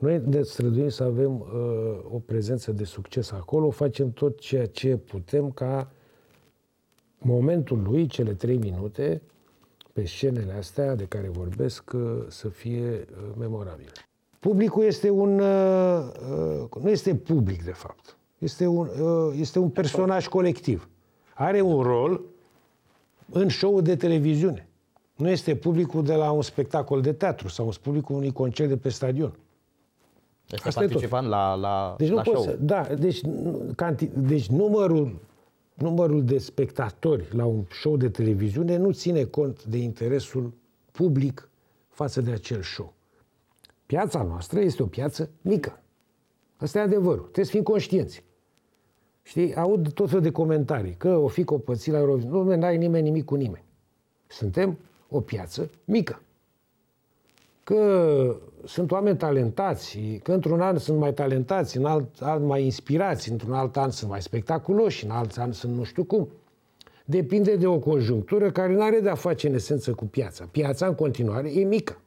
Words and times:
Noi 0.00 0.22
ne 0.24 0.42
străduim 0.42 0.88
să 0.88 1.02
avem 1.02 1.40
uh, 1.40 1.46
o 2.12 2.18
prezență 2.18 2.72
de 2.72 2.84
succes 2.84 3.32
acolo, 3.32 3.70
facem 3.70 4.10
tot 4.10 4.38
ceea 4.38 4.66
ce 4.66 4.96
putem 4.96 5.50
ca 5.50 5.90
momentul 7.18 7.82
lui, 7.82 8.06
cele 8.06 8.34
trei 8.34 8.56
minute, 8.56 9.22
pe 9.92 10.04
scenele 10.04 10.52
astea 10.52 10.94
de 10.94 11.04
care 11.04 11.28
vorbesc, 11.28 11.92
uh, 11.94 12.24
să 12.28 12.48
fie 12.48 12.88
uh, 12.88 13.18
memorabile. 13.38 13.90
Publicul 14.38 14.84
este 14.84 15.10
un... 15.10 15.40
Uh, 15.40 16.10
uh, 16.70 16.82
nu 16.82 16.90
este 16.90 17.14
public, 17.14 17.64
de 17.64 17.72
fapt. 17.72 18.16
Este 18.38 18.66
un, 18.66 18.88
uh, 19.00 19.36
este 19.38 19.58
un 19.58 19.70
personaj 19.70 20.28
colectiv. 20.28 20.88
Are 21.34 21.60
un 21.60 21.82
rol 21.82 22.24
în 23.30 23.48
show 23.48 23.80
de 23.80 23.96
televiziune. 23.96 24.68
Nu 25.16 25.28
este 25.28 25.56
publicul 25.56 26.04
de 26.04 26.14
la 26.14 26.30
un 26.30 26.42
spectacol 26.42 27.00
de 27.00 27.12
teatru 27.12 27.48
sau 27.48 27.72
publicul 27.82 28.16
unui 28.16 28.32
concert 28.32 28.68
de 28.68 28.76
pe 28.76 28.88
stadion. 28.88 29.32
Este 30.52 30.68
Asta 30.68 30.82
e 30.82 30.86
participant 30.86 31.28
la, 31.28 31.54
la, 31.54 31.94
Deci 31.98 32.08
nu 32.08 32.14
la 32.14 32.22
poți 32.22 32.42
show. 32.42 32.52
să, 32.52 32.58
da, 32.60 32.82
deci, 32.98 33.20
nu- 33.20 33.72
canti, 33.76 34.10
deci 34.16 34.46
numărul, 34.48 35.18
numărul 35.74 36.24
de 36.24 36.38
spectatori 36.38 37.28
la 37.36 37.44
un 37.44 37.64
show 37.70 37.96
de 37.96 38.08
televiziune 38.08 38.76
nu 38.76 38.92
ține 38.92 39.24
cont 39.24 39.64
de 39.64 39.78
interesul 39.78 40.52
public 40.92 41.48
față 41.88 42.20
de 42.20 42.30
acel 42.30 42.62
show. 42.62 42.92
Piața 43.86 44.22
noastră 44.22 44.60
este 44.60 44.82
o 44.82 44.86
piață 44.86 45.30
mică. 45.40 45.82
Asta 46.56 46.78
e 46.78 46.82
adevărul. 46.82 47.22
Trebuie 47.22 47.44
să 47.44 47.50
fim 47.50 47.62
conștienți. 47.62 48.24
Știi, 49.22 49.54
aud 49.54 49.92
tot 49.92 50.06
felul 50.08 50.22
de 50.22 50.30
comentarii, 50.30 50.94
că 50.94 51.16
o 51.16 51.26
fi 51.26 51.44
copățit 51.44 51.92
la 51.92 51.98
Eurovision. 51.98 52.30
Nu, 52.30 52.56
n-ai 52.56 52.76
nimeni 52.76 53.04
nimic 53.04 53.24
cu 53.24 53.34
nimeni. 53.34 53.64
Suntem 54.26 54.78
o 55.08 55.20
piață 55.20 55.70
mică 55.84 56.22
că 57.74 58.36
sunt 58.64 58.90
oameni 58.90 59.16
talentați, 59.16 59.98
că 60.22 60.32
într-un 60.32 60.60
an 60.60 60.78
sunt 60.78 60.98
mai 60.98 61.12
talentați, 61.12 61.76
în 61.76 61.84
alt 61.84 62.20
an 62.20 62.46
mai 62.46 62.64
inspirați, 62.64 63.30
într-un 63.30 63.52
alt 63.52 63.76
an 63.76 63.90
sunt 63.90 64.10
mai 64.10 64.22
spectaculoși, 64.22 65.04
în 65.04 65.10
alt 65.10 65.36
an 65.38 65.52
sunt 65.52 65.76
nu 65.76 65.82
știu 65.82 66.04
cum. 66.04 66.28
Depinde 67.04 67.56
de 67.56 67.66
o 67.66 67.78
conjunctură 67.78 68.50
care 68.50 68.72
nu 68.72 68.82
are 68.82 69.00
de-a 69.00 69.14
face 69.14 69.48
în 69.48 69.54
esență 69.54 69.92
cu 69.92 70.04
piața. 70.04 70.48
Piața 70.50 70.86
în 70.86 70.94
continuare 70.94 71.50
e 71.52 71.64
mică. 71.64 72.00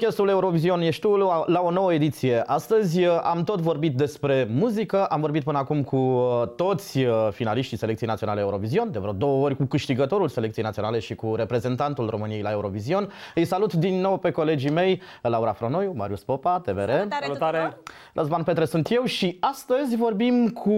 Podcastul 0.00 0.28
Eurovision 0.28 0.80
ești 0.80 1.00
tu 1.00 1.16
la, 1.16 1.42
la 1.46 1.60
o 1.60 1.70
nouă 1.70 1.92
ediție. 1.92 2.42
Astăzi 2.46 3.04
uh, 3.04 3.20
am 3.22 3.44
tot 3.44 3.60
vorbit 3.60 3.96
despre 3.96 4.48
muzică, 4.50 5.04
am 5.04 5.20
vorbit 5.20 5.44
până 5.44 5.58
acum 5.58 5.82
cu 5.82 5.96
uh, 5.96 6.42
toți 6.56 6.98
uh, 6.98 7.28
finaliștii 7.30 7.76
Selecției 7.76 8.08
Naționale 8.08 8.40
Eurovision, 8.40 8.90
de 8.90 8.98
vreo 8.98 9.12
două 9.12 9.44
ori 9.44 9.56
cu 9.56 9.64
câștigătorul 9.64 10.28
Selecției 10.28 10.64
Naționale 10.64 10.98
și 10.98 11.14
cu 11.14 11.34
reprezentantul 11.34 12.08
României 12.08 12.42
la 12.42 12.50
Eurovision. 12.50 13.12
Îi 13.34 13.44
salut 13.44 13.72
din 13.72 14.00
nou 14.00 14.18
pe 14.18 14.30
colegii 14.30 14.70
mei, 14.70 15.02
Laura 15.22 15.52
Fronoiu, 15.52 15.92
Marius 15.96 16.22
Popa, 16.22 16.60
TVR. 16.60 16.90
Salutare 16.90 17.26
tuturor! 17.26 17.78
Răzvan 18.14 18.42
Petre 18.42 18.64
sunt 18.64 18.90
eu 18.90 19.04
și 19.04 19.36
astăzi 19.40 19.96
vorbim 19.96 20.48
cu 20.48 20.74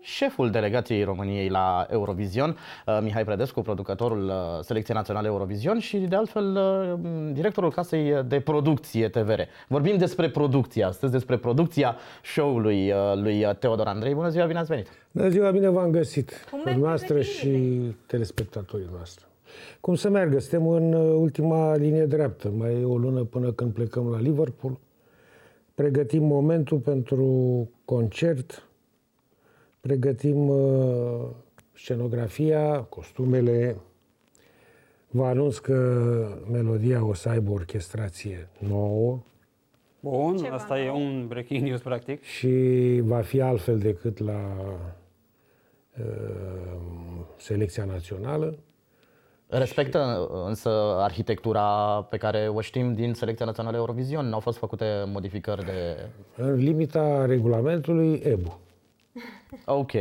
șeful 0.00 0.50
delegației 0.50 1.04
României 1.04 1.48
la 1.48 1.86
Eurovision, 1.90 2.56
uh, 2.86 2.98
Mihai 3.02 3.24
Predescu, 3.24 3.60
producătorul 3.60 4.24
uh, 4.24 4.34
Selecției 4.60 4.96
Naționale 4.96 5.26
Eurovision 5.26 5.78
și 5.78 5.96
de 5.96 6.16
altfel 6.16 6.56
uh, 6.56 7.32
directorul 7.32 7.70
casei 7.70 8.22
de 8.26 8.40
producție 8.40 8.54
TVR. 9.08 9.40
Vorbim 9.68 9.96
despre 9.96 10.30
producție 10.30 10.84
astăzi, 10.84 11.12
despre 11.12 11.36
producția 11.36 11.96
show-ului 12.24 12.90
uh, 12.90 12.96
lui 13.14 13.46
Teodor 13.58 13.86
Andrei. 13.86 14.14
Bună 14.14 14.28
ziua, 14.28 14.46
bine 14.46 14.58
ați 14.58 14.68
venit! 14.68 14.86
Bună 15.12 15.28
ziua, 15.28 15.50
bine 15.50 15.68
v-am 15.68 15.90
găsit, 15.90 16.46
Cum 16.50 16.60
pe 16.64 16.70
merg 16.70 16.82
noastră 16.82 17.20
și 17.20 17.38
pregătirile? 17.46 17.96
telespectatorii 18.06 18.88
noastre. 18.92 19.24
Cum 19.80 19.94
să 19.94 20.08
meargă? 20.08 20.38
Suntem 20.38 20.68
în 20.68 20.92
uh, 20.92 21.14
ultima 21.18 21.76
linie 21.76 22.06
dreaptă. 22.06 22.52
Mai 22.56 22.80
e 22.80 22.84
o 22.84 22.96
lună 22.96 23.24
până 23.24 23.52
când 23.52 23.72
plecăm 23.72 24.10
la 24.10 24.20
Liverpool. 24.20 24.78
Pregătim 25.74 26.24
momentul 26.24 26.78
pentru 26.78 27.68
concert. 27.84 28.68
Pregătim 29.80 30.48
uh, 30.48 31.26
scenografia, 31.72 32.80
costumele. 32.80 33.76
Vă 35.16 35.24
anunț 35.24 35.58
că 35.58 35.98
melodia 36.50 37.04
o 37.04 37.14
să 37.14 37.28
aibă 37.28 37.50
o 37.50 37.52
orchestrație 37.52 38.48
nouă 38.58 39.18
Bun, 40.00 40.36
Ceva 40.36 40.54
asta 40.54 40.80
e 40.80 40.86
nou. 40.86 40.96
un 40.96 41.26
breaking 41.26 41.62
news 41.62 41.80
practic. 41.80 42.22
și 42.22 42.48
va 43.04 43.20
fi 43.20 43.40
altfel 43.40 43.78
decât 43.78 44.18
la 44.18 44.40
uh, 45.98 46.04
selecția 47.36 47.84
națională. 47.84 48.58
Respectă 49.46 50.28
uh, 50.32 50.42
însă 50.46 50.70
arhitectura 50.98 52.02
pe 52.10 52.16
care 52.16 52.48
o 52.48 52.60
știm 52.60 52.94
din 52.94 53.14
Selecția 53.14 53.46
Națională 53.46 53.76
Eurovision. 53.76 54.26
N-au 54.28 54.40
fost 54.40 54.58
făcute 54.58 55.04
modificări 55.06 55.64
de... 55.64 56.08
în 56.36 56.54
limita 56.54 57.24
regulamentului 57.26 58.20
EBU. 58.24 58.60
Ok. 59.64 59.92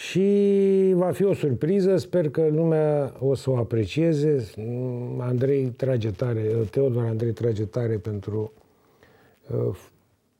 Și 0.00 0.92
va 0.94 1.10
fi 1.10 1.24
o 1.24 1.34
surpriză, 1.34 1.96
sper 1.96 2.30
că 2.30 2.46
lumea 2.46 3.14
o 3.18 3.34
să 3.34 3.50
o 3.50 3.56
aprecieze. 3.56 4.50
Mm, 4.56 5.20
Andrei 5.20 5.66
trage 5.66 6.10
tare, 6.10 6.42
Teodor 6.70 7.04
Andrei 7.04 7.32
trage 7.32 7.64
tare 7.64 7.96
pentru 7.96 8.52
uh, 9.50 9.76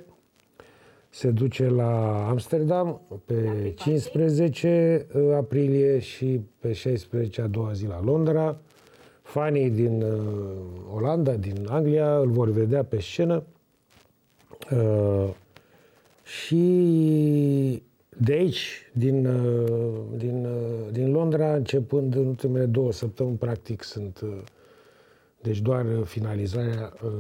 Se 1.16 1.30
duce 1.30 1.68
la 1.70 2.26
Amsterdam 2.28 3.02
pe 3.26 3.74
15 3.76 5.08
aprilie 5.36 6.00
și 6.00 6.42
pe 6.60 6.74
16 6.74 7.42
a 7.42 7.48
doua 7.48 7.74
zi 7.74 7.86
la 7.86 8.02
Londra. 8.04 8.58
Fanii 9.22 9.70
din 9.70 10.02
uh, 10.02 10.96
Olanda, 10.96 11.32
din 11.32 11.68
Anglia 11.70 12.18
îl 12.18 12.30
vor 12.30 12.50
vedea 12.50 12.84
pe 12.84 13.00
scenă. 13.00 13.44
Uh, 14.72 15.30
și 16.24 16.64
de 18.18 18.34
aici, 18.34 18.92
din, 18.94 19.26
uh, 19.26 20.00
din, 20.16 20.46
uh, 20.46 20.92
din 20.92 21.12
Londra, 21.12 21.56
începând 21.56 22.16
în 22.16 22.26
ultimele 22.26 22.66
două 22.66 22.92
săptămâni, 22.92 23.38
practic, 23.38 23.84
sunt 23.84 24.20
uh, 24.24 24.42
deci 25.42 25.60
doar 25.60 25.86
finalizarea 26.04 26.94
uh, 27.04 27.12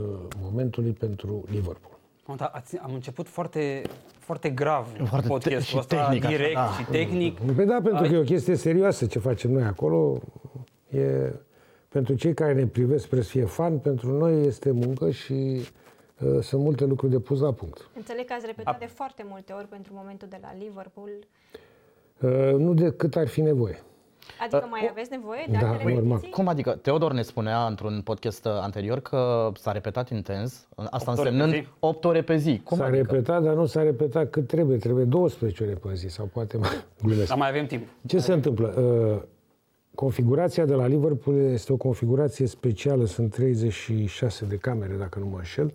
momentului 0.41 0.91
pentru 0.91 1.43
Liverpool. 1.51 1.92
Am, 2.25 2.35
da, 2.35 2.45
ați, 2.45 2.77
am 2.77 2.93
început 2.93 3.27
foarte, 3.27 3.81
foarte 4.19 4.49
grav 4.49 4.87
Foarte 4.97 5.27
te- 5.27 5.27
podcastul 5.27 5.61
și 5.61 5.77
ăsta, 5.77 5.95
tehnic, 5.95 6.23
așa, 6.23 6.35
direct 6.35 6.53
da. 6.53 6.69
și 6.77 6.85
tehnic. 6.85 7.39
Păi 7.55 7.65
da, 7.65 7.79
pentru 7.83 8.07
că 8.07 8.13
e 8.13 8.17
o 8.17 8.23
chestie 8.23 8.55
serioasă 8.55 9.05
ce 9.05 9.19
facem 9.19 9.51
noi 9.51 9.63
acolo. 9.63 10.19
E, 10.89 11.31
pentru 11.89 12.15
cei 12.15 12.33
care 12.33 12.53
ne 12.53 12.67
privesc 12.67 13.03
spre 13.03 13.21
să 13.21 13.29
fie 13.29 13.45
fan, 13.45 13.79
pentru 13.79 14.17
noi 14.17 14.45
este 14.45 14.71
muncă 14.71 15.11
și 15.11 15.33
uh, 16.19 16.39
sunt 16.41 16.61
multe 16.61 16.85
lucruri 16.85 17.11
de 17.11 17.19
pus 17.19 17.39
la 17.39 17.51
punct. 17.53 17.89
Înțeleg 17.95 18.25
că 18.25 18.33
ați 18.33 18.45
repetat 18.45 18.79
de 18.79 18.85
foarte 18.85 19.25
multe 19.29 19.53
ori 19.53 19.67
pentru 19.67 19.93
momentul 19.95 20.27
de 20.27 20.37
la 20.41 20.53
Liverpool. 20.59 21.09
Uh, 22.21 22.53
nu 22.57 22.73
de 22.73 22.91
cât 22.91 23.15
ar 23.15 23.27
fi 23.27 23.41
nevoie. 23.41 23.83
Adică 24.41 24.67
mai 24.69 24.87
aveți 24.91 25.09
nevoie 25.11 25.45
de 25.49 25.57
Da, 25.61 25.67
alte 25.69 25.83
normal. 25.83 26.01
repetiții? 26.03 26.29
Cum 26.29 26.47
adică? 26.47 26.71
Teodor 26.71 27.13
ne 27.13 27.21
spunea 27.21 27.65
într-un 27.65 28.01
podcast 28.03 28.45
anterior 28.45 28.99
că 28.99 29.51
s-a 29.55 29.71
repetat 29.71 30.09
intens, 30.09 30.67
asta 30.89 31.11
Opt 31.11 31.19
ore 31.19 31.29
însemnând 31.29 31.51
pe 31.51 31.59
zi. 31.59 31.67
8 31.79 32.05
ore 32.05 32.21
pe 32.21 32.35
zi. 32.37 32.59
Cum 32.63 32.77
s-a 32.77 32.85
adică? 32.85 33.01
repetat, 33.11 33.43
dar 33.43 33.53
nu 33.53 33.65
s-a 33.65 33.81
repetat 33.81 34.29
cât 34.29 34.47
trebuie. 34.47 34.77
Trebuie 34.77 35.05
12 35.05 35.63
ore 35.63 35.73
pe 35.73 35.93
zi 35.93 36.07
sau 36.07 36.25
poate 36.33 36.57
mai 36.57 36.69
glumesc. 37.03 37.27
Dar 37.27 37.37
mai 37.37 37.49
avem 37.49 37.65
timp. 37.65 37.83
Ce 38.07 38.19
se 38.19 38.33
întâmplă? 38.33 38.67
Uh, 38.67 39.21
Configurația 39.95 40.65
de 40.65 40.73
la 40.73 40.87
Liverpool 40.87 41.37
este 41.37 41.73
o 41.73 41.75
configurație 41.77 42.45
specială, 42.47 43.05
sunt 43.05 43.31
36 43.31 44.45
de 44.45 44.55
camere, 44.57 44.93
dacă 44.93 45.19
nu 45.19 45.25
mă 45.25 45.37
înșel. 45.37 45.73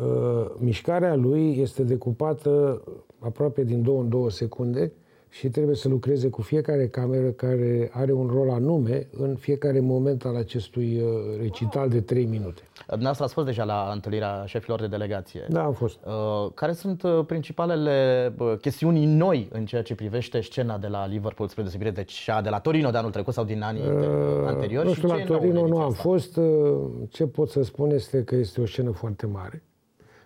Uh, 0.00 0.46
Mișcarea 0.58 1.14
lui 1.14 1.58
este 1.60 1.82
decupată 1.82 2.82
aproape 3.18 3.64
din 3.64 3.82
2 3.82 3.96
în 3.98 4.08
2 4.08 4.30
secunde 4.32 4.92
și 5.38 5.48
trebuie 5.48 5.74
să 5.76 5.88
lucreze 5.88 6.28
cu 6.28 6.42
fiecare 6.42 6.88
cameră 6.88 7.28
care 7.30 7.90
are 7.92 8.12
un 8.12 8.26
rol 8.26 8.50
anume 8.50 9.06
în 9.18 9.36
fiecare 9.36 9.80
moment 9.80 10.24
al 10.24 10.36
acestui 10.36 11.00
uh, 11.00 11.08
recital 11.40 11.88
de 11.88 12.00
3 12.00 12.24
minute. 12.24 12.62
Dumneavoastră 12.86 13.24
ați 13.24 13.34
fost 13.34 13.46
deja 13.46 13.64
la 13.64 13.90
întâlnirea 13.92 14.44
șefilor 14.46 14.80
de 14.80 14.86
delegație. 14.86 15.46
Da, 15.48 15.62
am 15.64 15.72
fost. 15.72 15.98
Uh, 16.06 16.50
Care 16.54 16.72
sunt 16.72 17.02
uh, 17.02 17.24
principalele 17.26 18.32
uh, 18.38 18.54
chestiuni 18.60 19.04
noi 19.04 19.48
în 19.52 19.66
ceea 19.66 19.82
ce 19.82 19.94
privește 19.94 20.40
scena 20.40 20.78
de 20.78 20.86
la 20.86 21.06
Liverpool 21.06 21.48
spre 21.48 21.62
deosebire 21.62 21.90
de 21.90 22.04
cea 22.04 22.40
de 22.42 22.48
la 22.48 22.60
Torino 22.60 22.90
de 22.90 22.96
anul 22.98 23.10
trecut 23.10 23.32
sau 23.34 23.44
din 23.44 23.62
anii 23.62 23.82
de- 23.82 24.06
anteriori? 24.46 24.88
Uh, 24.88 24.88
Nu 24.88 24.90
și 24.92 24.96
știu, 24.96 25.08
ce 25.08 25.14
la 25.14 25.20
e 25.20 25.24
nou 25.24 25.34
în 25.34 25.40
Torino 25.40 25.60
nu 25.60 25.66
ediția 25.66 25.82
am 25.84 25.90
asta? 25.90 26.02
fost. 26.02 26.36
Uh, 26.36 26.90
Ce 27.10 27.26
pot 27.26 27.48
să 27.50 27.62
spun 27.62 27.90
este 27.90 28.22
că 28.24 28.34
este 28.34 28.60
o 28.60 28.66
scenă 28.66 28.90
foarte 28.90 29.26
mare. 29.26 29.62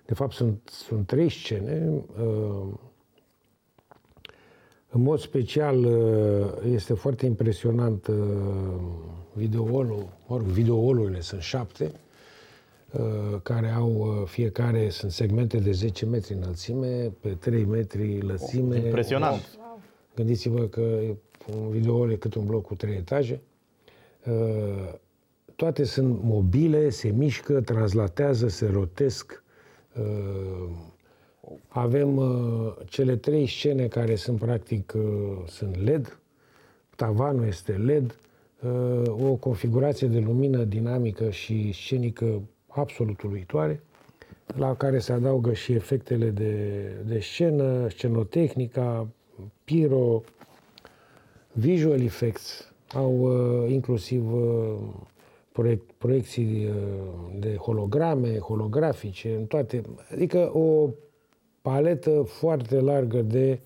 De 0.07 0.15
fapt, 0.15 0.33
sunt, 0.33 0.61
sunt 0.73 1.07
trei 1.07 1.29
scene. 1.31 2.03
Uh, 2.21 2.75
În 4.91 5.03
mod 5.03 5.19
special 5.19 5.85
uh, 5.85 6.73
este 6.73 6.95
foarte 6.95 7.27
impresionant 7.27 8.07
uh, 8.07 8.17
videoolul, 9.33 10.09
mă 10.27 10.37
rog, 10.37 10.47
videoolurile 10.47 11.21
sunt 11.21 11.41
șapte, 11.41 11.93
uh, 12.93 13.01
care 13.43 13.69
au 13.71 14.25
fiecare, 14.27 14.89
sunt 14.89 15.13
segmente 15.13 15.59
de 15.59 15.71
10 15.71 16.07
metri 16.07 16.35
înălțime, 16.35 17.13
pe 17.21 17.29
3 17.29 17.65
metri 17.65 18.21
lăsime. 18.21 18.77
Impresionant. 18.77 19.59
Gândiți-vă 20.15 20.65
că 20.65 21.01
un 21.57 21.71
videool 21.71 22.11
e 22.11 22.17
cât 22.17 22.35
un 22.35 22.47
bloc 22.47 22.67
cu 22.67 22.75
trei 22.75 22.97
etaje. 22.97 23.41
Toate 25.57 25.85
sunt 25.85 26.23
mobile, 26.23 26.91
se 26.91 27.09
mișcă, 27.09 27.61
translatează, 27.61 28.49
se 28.49 28.67
rotesc, 28.67 29.43
avem 31.69 32.17
uh, 32.17 32.75
cele 32.87 33.17
trei 33.17 33.47
scene 33.47 33.87
care 33.87 34.15
sunt 34.15 34.39
practic 34.39 34.93
uh, 34.97 35.03
sunt 35.47 35.77
LED, 35.77 36.19
tavanul 36.97 37.47
este 37.47 37.73
LED, 37.73 38.19
uh, 38.63 39.27
o 39.27 39.35
configurație 39.35 40.09
de 40.09 40.19
lumină 40.19 40.65
dinamică 40.65 41.31
și 41.31 41.73
scenică 41.73 42.43
absolut 42.69 43.23
uluitoare, 43.23 43.83
la 44.57 44.75
care 44.75 44.99
se 44.99 45.13
adaugă 45.13 45.53
și 45.53 45.73
efectele 45.73 46.31
de, 46.31 46.83
de 47.07 47.19
scenă, 47.21 47.89
scenotehnica, 47.89 49.09
piro, 49.65 50.23
visual 51.53 52.01
effects, 52.01 52.73
au 52.95 53.21
uh, 53.21 53.71
inclusiv 53.71 54.35
uh, 54.35 54.75
proiect, 55.53 55.91
proiecții 55.99 56.67
uh, 56.67 57.39
de 57.39 57.57
holograme, 57.57 58.39
holografice, 58.39 59.35
în 59.35 59.45
toate, 59.45 59.83
adică 60.13 60.57
o 60.57 60.91
paletă 61.63 62.23
foarte 62.27 62.81
largă 62.81 63.23
de 63.23 63.61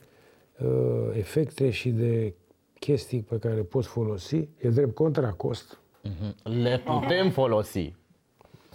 uh, 0.65 0.69
efecte 1.17 1.71
și 1.71 1.91
de 1.91 2.35
chestii 2.79 3.21
pe 3.21 3.39
care 3.39 3.61
poți 3.61 3.89
folosi. 3.89 4.37
E 4.37 4.69
drept 4.69 4.95
contra 4.95 5.31
cost. 5.31 5.79
Mhm. 6.03 6.59
Le 6.63 6.83
putem 6.85 7.31
folosi. 7.31 7.95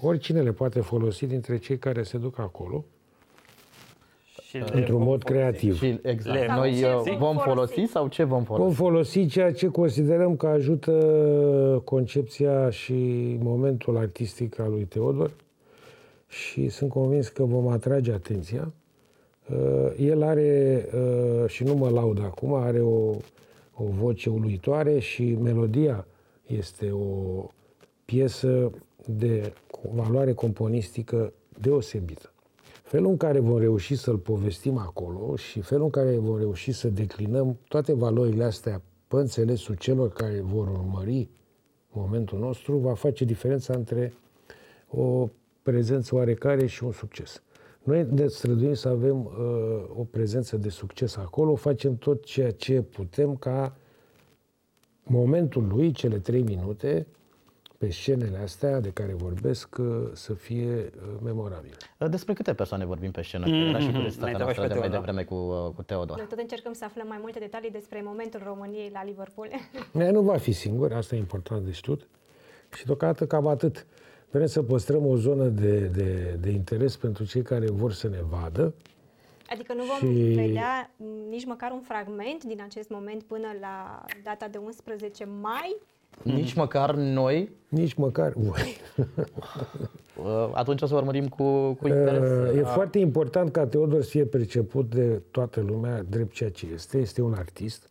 Oricine 0.01 0.41
le 0.41 0.51
poate 0.51 0.79
folosi 0.79 1.25
dintre 1.25 1.57
cei 1.57 1.77
care 1.77 2.03
se 2.03 2.17
duc 2.17 2.39
acolo. 2.39 2.85
Și 4.41 4.57
într-un 4.71 5.01
mod 5.03 5.23
creativ. 5.23 5.77
Și 5.77 5.99
exact. 6.03 6.39
Le- 6.39 6.47
Noi 6.55 6.73
Sau 6.75 6.99
uh, 6.99 7.05
ce 7.05 7.15
vom 7.15 7.37
folosi? 7.37 7.73
folosi 7.73 7.91
sau 7.91 8.07
ce 8.07 8.23
vom 8.23 8.43
folosi? 8.43 8.63
Vom 8.65 8.73
folosi 8.87 9.25
ceea 9.27 9.53
ce 9.53 9.67
considerăm 9.67 10.35
că 10.35 10.47
ajută 10.47 10.91
concepția 11.85 12.69
și 12.69 12.93
momentul 13.41 13.97
artistic 13.97 14.59
al 14.59 14.71
lui 14.71 14.83
Teodor 14.83 15.31
și 16.27 16.69
sunt 16.69 16.89
convins 16.89 17.27
că 17.27 17.43
vom 17.43 17.67
atrage 17.67 18.11
atenția. 18.11 18.71
Uh, 19.51 19.93
El 19.97 20.23
are, 20.23 20.85
uh, 20.93 21.49
și 21.49 21.63
nu 21.63 21.75
mă 21.75 21.89
laud 21.89 22.19
acum, 22.23 22.53
are 22.53 22.81
o, 22.81 23.15
o 23.73 23.83
voce 23.83 24.29
uluitoare 24.29 24.99
și 24.99 25.37
melodia 25.41 26.07
este 26.45 26.91
o 26.91 27.45
piesă 28.05 28.71
de 29.05 29.53
valoare 29.95 30.33
componistică 30.33 31.33
deosebită. 31.59 32.31
Felul 32.83 33.09
în 33.09 33.17
care 33.17 33.39
vom 33.39 33.57
reuși 33.59 33.95
să-l 33.95 34.17
povestim 34.17 34.77
acolo 34.77 35.35
și 35.35 35.61
felul 35.61 35.83
în 35.83 35.89
care 35.89 36.17
vom 36.17 36.37
reuși 36.37 36.71
să 36.71 36.87
declinăm 36.87 37.57
toate 37.67 37.93
valorile 37.93 38.43
astea 38.43 38.81
pe 39.07 39.15
înțelesul 39.15 39.75
celor 39.75 40.09
care 40.09 40.41
vor 40.41 40.67
urmări 40.67 41.27
momentul 41.91 42.39
nostru 42.39 42.77
va 42.77 42.93
face 42.93 43.25
diferența 43.25 43.73
între 43.73 44.13
o 44.89 45.29
prezență 45.61 46.15
oarecare 46.15 46.65
și 46.65 46.83
un 46.83 46.91
succes. 46.91 47.41
Noi 47.87 48.07
ne 48.09 48.27
străduim 48.27 48.73
să 48.73 48.87
avem 48.87 49.25
uh, 49.25 49.31
o 49.97 50.03
prezență 50.03 50.57
de 50.57 50.69
succes 50.69 51.17
acolo, 51.17 51.55
facem 51.55 51.97
tot 51.97 52.25
ceea 52.25 52.51
ce 52.51 52.81
putem 52.81 53.35
ca 53.35 53.75
momentul 55.03 55.67
lui, 55.67 55.91
cele 55.91 56.19
trei 56.19 56.41
minute, 56.41 57.07
pe 57.77 57.89
scenele 57.89 58.37
astea 58.37 58.79
de 58.79 58.89
care 58.89 59.13
vorbesc, 59.13 59.75
uh, 59.79 60.09
să 60.13 60.33
fie 60.33 60.73
uh, 60.73 61.03
memorabile. 61.23 61.75
Despre 62.09 62.33
câte 62.33 62.53
persoane 62.53 62.85
vorbim 62.85 63.11
pe 63.11 63.21
scenă? 63.21 63.45
Mm-hmm. 63.45 63.69
Era 63.69 63.79
și 63.79 63.91
curiozitatea 63.91 64.35
Înainte 64.35 64.43
noastră 64.43 64.63
și 64.63 64.67
de 64.67 64.73
pe 64.73 64.79
mai 64.79 64.89
Teodor. 64.89 65.05
devreme 65.05 65.23
cu, 65.23 65.35
uh, 65.35 65.73
cu 65.75 65.83
Teodor. 65.83 66.17
Noi 66.17 66.27
tot 66.27 66.39
încercăm 66.39 66.73
să 66.73 66.85
aflăm 66.85 67.07
mai 67.07 67.17
multe 67.21 67.39
detalii 67.39 67.71
despre 67.71 68.01
momentul 68.05 68.41
României 68.43 68.89
la 68.93 69.03
Liverpool. 69.03 69.49
Ea 69.99 70.11
nu 70.11 70.21
va 70.21 70.37
fi 70.37 70.51
singur, 70.51 70.93
asta 70.93 71.15
e 71.15 71.17
important 71.17 71.65
de 71.65 71.71
știut. 71.71 72.07
Și 72.75 72.85
deocamdată 72.85 73.27
cam 73.27 73.47
atât. 73.47 73.85
Vrem 74.31 74.45
să 74.45 74.63
păstrăm 74.63 75.05
o 75.05 75.15
zonă 75.15 75.43
de, 75.47 75.79
de, 75.79 76.37
de 76.41 76.49
interes 76.49 76.95
pentru 76.95 77.25
cei 77.25 77.41
care 77.41 77.69
vor 77.69 77.91
să 77.91 78.07
ne 78.07 78.19
vadă. 78.29 78.73
Adică 79.49 79.73
nu 79.73 79.83
vom 79.83 80.09
Și- 80.09 80.15
vedea 80.33 80.91
m, 80.97 81.03
nici 81.29 81.45
măcar 81.45 81.71
un 81.71 81.81
fragment 81.81 82.43
din 82.43 82.61
acest 82.65 82.89
moment 82.89 83.23
până 83.23 83.47
la 83.61 84.05
data 84.23 84.47
de 84.47 84.57
11 84.57 85.25
mai. 85.41 85.75
Nici 86.23 86.53
măcar 86.53 86.95
noi, 86.95 87.51
Nici 87.67 87.93
măcar 87.93 88.33
voi. 88.35 88.77
uh, 90.23 90.49
atunci 90.53 90.81
o 90.81 90.85
să 90.85 90.95
urmărim 90.95 91.27
cu, 91.27 91.73
cu 91.73 91.87
interes. 91.87 92.55
E 92.55 92.61
foarte 92.63 92.99
important 92.99 93.51
ca 93.51 93.67
Teodor 93.67 94.01
să 94.01 94.09
fie 94.09 94.25
perceput 94.25 94.89
de 94.89 95.21
toată 95.31 95.59
lumea 95.61 96.03
drept 96.09 96.33
ceea 96.33 96.49
ce 96.51 96.67
este. 96.73 96.97
Este 96.97 97.21
un 97.21 97.33
artist. 97.33 97.89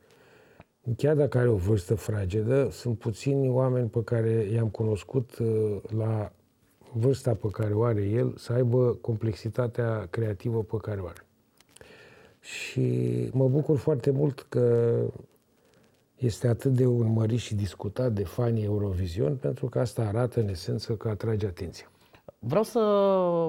Chiar 0.95 1.15
dacă 1.15 1.39
are 1.39 1.49
o 1.49 1.57
vârstă 1.57 1.95
fragedă, 1.95 2.69
sunt 2.71 2.99
puțini 2.99 3.49
oameni 3.49 3.89
pe 3.89 4.03
care 4.05 4.31
i-am 4.31 4.69
cunoscut 4.69 5.39
uh, 5.39 5.77
la 5.97 6.33
vârsta 6.93 7.35
pe 7.35 7.49
care 7.51 7.75
o 7.75 7.83
are 7.83 8.03
el 8.03 8.35
să 8.37 8.53
aibă 8.53 8.99
complexitatea 9.01 10.07
creativă 10.11 10.63
pe 10.63 10.77
care 10.81 11.01
o 11.01 11.07
are. 11.07 11.25
Și 12.41 13.29
mă 13.33 13.49
bucur 13.49 13.77
foarte 13.77 14.11
mult 14.11 14.47
că 14.49 14.97
este 16.17 16.49
atât 16.49 16.73
de 16.73 16.87
urmărit 16.87 17.39
și 17.39 17.55
discutat 17.55 18.13
de 18.13 18.25
fanii 18.25 18.65
Eurovision, 18.65 19.37
pentru 19.37 19.67
că 19.67 19.79
asta 19.79 20.03
arată 20.03 20.41
în 20.41 20.49
esență 20.49 20.95
că 20.95 21.09
atrage 21.09 21.47
atenția. 21.47 21.91
Vreau 22.39 22.63
să, 22.63 22.79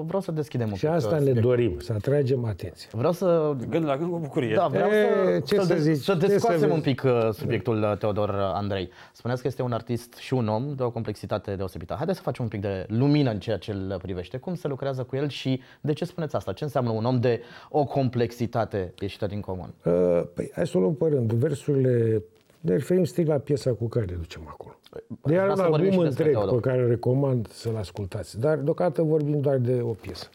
vreau 0.06 0.20
să 0.20 0.32
deschidem 0.32 0.68
un 0.68 0.74
Și 0.74 0.84
pic, 0.84 0.94
asta 0.94 1.08
uh, 1.08 1.12
ne 1.14 1.18
subiectul. 1.18 1.50
dorim, 1.50 1.78
să 1.78 1.92
atragem 1.92 2.44
atenția. 2.44 2.88
Vreau 2.92 3.12
să 3.12 3.56
Gând 3.68 3.84
la 3.84 3.96
gând 3.96 4.10
cu 4.10 4.18
bucurie. 4.18 4.54
Da, 4.54 4.66
vreau 4.66 4.88
E, 4.90 4.92
să, 5.34 5.40
ce 5.40 5.54
să, 5.54 5.62
să 5.62 5.74
de- 5.74 5.80
zici? 5.80 6.02
să 6.04 6.12
Ce 6.14 6.20
să 6.20 6.26
descoasem 6.26 6.60
vezi? 6.60 6.72
un 6.72 6.80
pic 6.80 7.02
uh, 7.04 7.28
subiectul 7.32 7.82
uh, 7.82 7.96
Teodor 7.98 8.28
uh, 8.28 8.34
Andrei. 8.40 8.90
Spuneați 9.12 9.42
că 9.42 9.48
este 9.48 9.62
un 9.62 9.72
artist 9.72 10.14
și 10.14 10.34
un 10.34 10.48
om 10.48 10.74
de 10.74 10.82
o 10.82 10.90
complexitate 10.90 11.54
deosebită. 11.56 11.94
Haideți 11.96 12.16
să 12.16 12.22
facem 12.22 12.44
un 12.44 12.50
pic 12.50 12.60
de 12.60 12.86
lumină 12.88 13.30
în 13.30 13.38
ceea 13.38 13.56
ce 13.56 13.72
îl 13.72 13.98
privește. 14.02 14.36
Cum 14.36 14.54
se 14.54 14.68
lucrează 14.68 15.02
cu 15.02 15.16
el 15.16 15.28
și 15.28 15.60
de 15.80 15.92
ce 15.92 16.04
spuneți 16.04 16.36
asta? 16.36 16.52
Ce 16.52 16.64
înseamnă 16.64 16.90
un 16.90 17.04
om 17.04 17.20
de 17.20 17.40
o 17.70 17.84
complexitate 17.84 18.92
ieșită 19.00 19.26
din 19.26 19.40
comun? 19.40 19.74
Uh, 19.84 20.22
Păi, 20.34 20.50
hai 20.54 20.66
să 20.66 20.76
o 20.78 20.80
luăm 20.80 20.94
pe 20.94 21.06
rând. 21.08 21.32
Versurile, 21.32 22.22
ne 22.60 22.72
referim 22.72 23.04
strict 23.04 23.28
la 23.28 23.38
piesa 23.38 23.72
cu 23.72 23.88
care 23.88 24.04
ducem 24.04 24.46
acolo. 24.48 24.78
De 25.06 25.16
vreau 25.20 25.46
iar 25.46 25.48
un 25.48 25.56
să 25.56 25.68
vorbim 25.68 25.90
album 25.90 26.02
și 26.02 26.08
despre 26.08 26.24
întreg 26.24 26.32
Teodor. 26.32 26.60
pe 26.60 26.68
care 26.68 26.82
îl 26.82 26.88
recomand 26.88 27.48
să-l 27.48 27.76
ascultați. 27.76 28.38
Dar 28.38 28.58
deocamdată 28.58 29.02
vorbim 29.02 29.40
doar 29.40 29.56
de 29.56 29.80
o 29.82 29.92
piesă. 29.92 30.28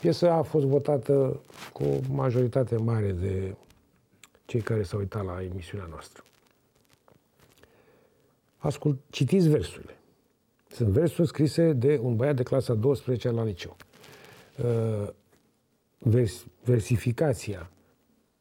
Piesa 0.00 0.34
a 0.34 0.42
fost 0.42 0.64
votată 0.64 1.40
cu 1.72 1.82
o 1.82 2.14
majoritate 2.14 2.76
mare 2.76 3.12
de 3.12 3.54
cei 4.44 4.60
care 4.60 4.82
s-au 4.82 4.98
uitat 4.98 5.24
la 5.24 5.42
emisiunea 5.42 5.86
noastră. 5.90 6.22
Ascult, 8.56 8.98
citiți 9.10 9.48
versurile. 9.48 9.96
Sunt 10.68 10.88
versuri 10.88 11.28
scrise 11.28 11.72
de 11.72 12.00
un 12.02 12.16
băiat 12.16 12.36
de 12.36 12.42
clasa 12.42 12.74
12 12.74 13.30
la 13.30 13.44
liceu. 13.44 13.76
Uh, 14.64 15.08
vers, 15.98 16.44
versificația, 16.64 17.70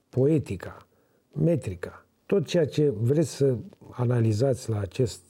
poetica, 0.10 0.88
metrica, 1.32 2.03
tot 2.34 2.46
ceea 2.46 2.66
ce 2.66 2.90
vreți 3.02 3.36
să 3.36 3.56
analizați 3.92 4.70
la 4.70 4.80
acest 4.80 5.22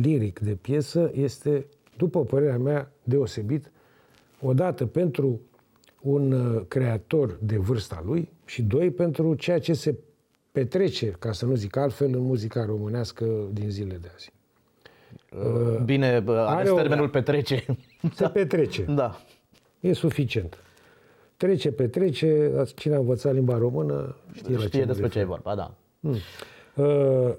liric 0.00 0.38
de 0.38 0.54
piesă 0.54 1.10
este, 1.14 1.66
după 1.96 2.24
părerea 2.24 2.58
mea, 2.58 2.92
deosebit. 3.04 3.70
Odată 4.40 4.86
pentru 4.86 5.40
un 6.00 6.32
uh, 6.32 6.62
creator 6.68 7.38
de 7.42 7.56
vârsta 7.56 8.02
lui 8.06 8.28
și 8.44 8.62
doi 8.62 8.90
pentru 8.90 9.34
ceea 9.34 9.58
ce 9.58 9.72
se 9.72 9.94
petrece, 10.52 11.06
ca 11.18 11.32
să 11.32 11.46
nu 11.46 11.54
zic 11.54 11.76
altfel, 11.76 12.06
în 12.14 12.22
muzica 12.22 12.64
românească 12.64 13.24
din 13.52 13.70
zilele 13.70 13.98
de 13.98 14.10
azi. 14.14 14.32
Bine, 15.84 16.24
uh, 16.26 16.34
ales 16.36 16.70
o- 16.70 16.74
termenul 16.74 17.08
petrece. 17.08 17.64
Se 18.14 18.28
petrece. 18.28 18.82
da. 19.02 19.20
E 19.80 19.92
suficient. 19.92 20.58
Trece, 21.36 21.72
petrece, 21.72 22.52
cine 22.74 22.94
a 22.94 22.98
învățat 22.98 23.32
limba 23.34 23.58
română 23.58 24.16
știe, 24.32 24.54
la 24.56 24.60
Știe 24.60 24.70
ce 24.80 24.86
mă 24.86 24.92
despre 24.92 25.08
ce 25.08 25.18
e 25.18 25.20
refer. 25.20 25.36
vorba, 25.36 25.54
da. 25.54 25.74
Uh, 26.74 27.34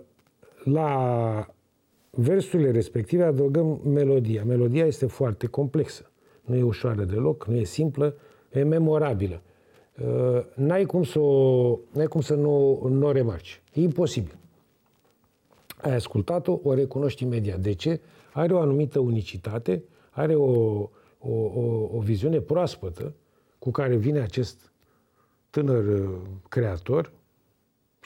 La 0.64 1.48
versurile 2.10 2.72
respective 2.72 3.24
adăugăm 3.24 3.82
melodia. 3.86 4.44
Melodia 4.44 4.86
este 4.86 5.06
foarte 5.06 5.48
complexă. 5.48 6.12
Nu 6.42 6.56
e 6.56 6.64
ușoară 6.64 7.04
deloc, 7.04 7.46
nu 7.46 7.56
e 7.56 7.64
simplă, 7.64 8.16
e 8.52 8.64
memorabilă. 8.64 9.42
Uh, 10.02 10.46
N-ai 10.56 10.86
cum 10.86 11.04
să, 11.04 11.20
o, 11.20 11.78
n-ai 11.92 12.06
cum 12.06 12.22
să 12.22 12.36
nu, 12.36 12.88
nu 12.88 13.08
o 13.08 13.12
remarci. 13.12 13.62
E 13.74 13.82
imposibil. 13.82 14.38
Ai 15.82 15.96
ascultat-o, 15.96 16.60
o 16.64 16.74
recunoști 16.74 17.24
imediat. 17.24 17.60
De 17.60 17.74
ce? 17.74 18.00
Are 18.34 18.54
o 18.54 18.60
anumită 18.60 19.00
unicitate, 19.00 19.84
are 20.10 20.36
o, 20.36 20.52
o, 21.20 21.34
o, 21.34 21.90
o 21.94 22.00
viziune 22.00 22.40
proaspătă 22.40 23.14
cu 23.60 23.72
care 23.72 23.96
vine 23.96 24.20
acest 24.20 24.72
tânăr 25.50 25.86
uh, 25.86 26.10
creator 26.50 27.12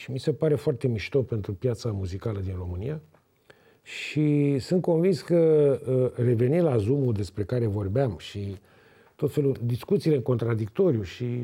și 0.02 0.12
mi 0.12 0.20
se 0.20 0.34
pare 0.34 0.56
foarte 0.56 0.88
mișto 0.88 1.22
pentru 1.22 1.54
piața 1.54 1.92
muzicală 1.92 2.40
din 2.40 2.56
România. 2.58 3.02
Și 3.82 4.60
sunt 4.60 4.82
convins 4.82 5.22
că 5.22 5.36
uh, 5.88 6.26
revenind 6.26 6.64
la 6.64 6.78
zoom 6.78 7.12
despre 7.12 7.44
care 7.44 7.66
vorbeam 7.66 8.16
și 8.18 8.58
tot 9.16 9.34
felul, 9.34 9.56
discuțiile 9.64 10.16
în 10.16 10.22
contradictoriu 10.22 11.02
și 11.02 11.44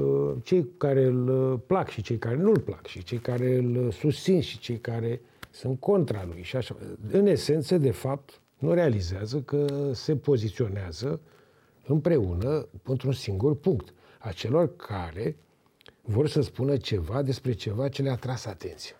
uh, 0.00 0.32
cei 0.42 0.68
care 0.76 1.04
îl 1.04 1.58
plac 1.66 1.88
și 1.88 2.02
cei 2.02 2.18
care 2.18 2.36
nu 2.36 2.50
îl 2.50 2.58
plac 2.58 2.86
și 2.86 3.02
cei 3.02 3.18
care 3.18 3.56
îl 3.56 3.90
susțin 3.90 4.40
și 4.40 4.58
cei 4.58 4.78
care 4.78 5.20
sunt 5.50 5.80
contra 5.80 6.24
lui 6.32 6.42
și 6.42 6.56
așa. 6.56 6.76
În 7.10 7.26
esență, 7.26 7.78
de 7.78 7.90
fapt, 7.90 8.40
nu 8.58 8.72
realizează 8.72 9.40
că 9.40 9.90
se 9.92 10.16
poziționează 10.16 11.20
împreună 11.86 12.68
într-un 12.82 13.12
singur 13.12 13.56
punct. 13.56 13.94
A 14.18 14.32
celor 14.32 14.76
care 14.76 15.36
vor 16.02 16.28
să 16.28 16.40
spună 16.40 16.76
ceva 16.76 17.22
despre 17.22 17.52
ceva 17.52 17.88
ce 17.88 18.02
le-a 18.02 18.16
tras 18.16 18.44
atenția. 18.44 18.96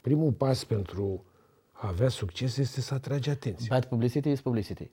Primul 0.00 0.32
pas 0.32 0.64
pentru 0.64 1.24
a 1.72 1.88
avea 1.88 2.08
succes 2.08 2.56
este 2.56 2.80
să 2.80 2.94
atragi 2.94 3.30
atenția. 3.30 3.66
Bad 3.68 3.84
publicity 3.84 4.30
is 4.30 4.40
publicity. 4.40 4.88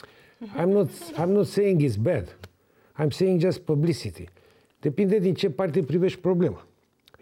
I'm 0.59 0.69
not, 0.69 0.89
I'm 1.21 1.29
not 1.29 1.47
saying 1.47 1.81
it's 1.81 1.97
bad. 2.01 2.37
I'm 3.03 3.09
saying 3.09 3.41
just 3.41 3.59
publicity. 3.59 4.29
Depinde 4.79 5.19
din 5.19 5.33
ce 5.33 5.49
parte 5.49 5.83
privești 5.83 6.19
problema. 6.19 6.67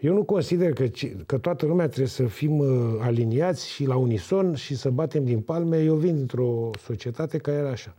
Eu 0.00 0.14
nu 0.14 0.24
consider 0.24 0.72
că, 0.72 0.86
că 1.26 1.38
toată 1.38 1.66
lumea 1.66 1.86
trebuie 1.86 2.08
să 2.08 2.26
fim 2.26 2.58
uh, 2.58 2.96
aliniați 3.00 3.68
și 3.68 3.84
la 3.84 3.96
unison 3.96 4.54
și 4.54 4.76
să 4.76 4.90
batem 4.90 5.24
din 5.24 5.40
palme. 5.40 5.82
Eu 5.82 5.94
vin 5.94 6.16
dintr-o 6.16 6.70
societate 6.80 7.38
care 7.38 7.56
era 7.56 7.70
așa. 7.70 7.94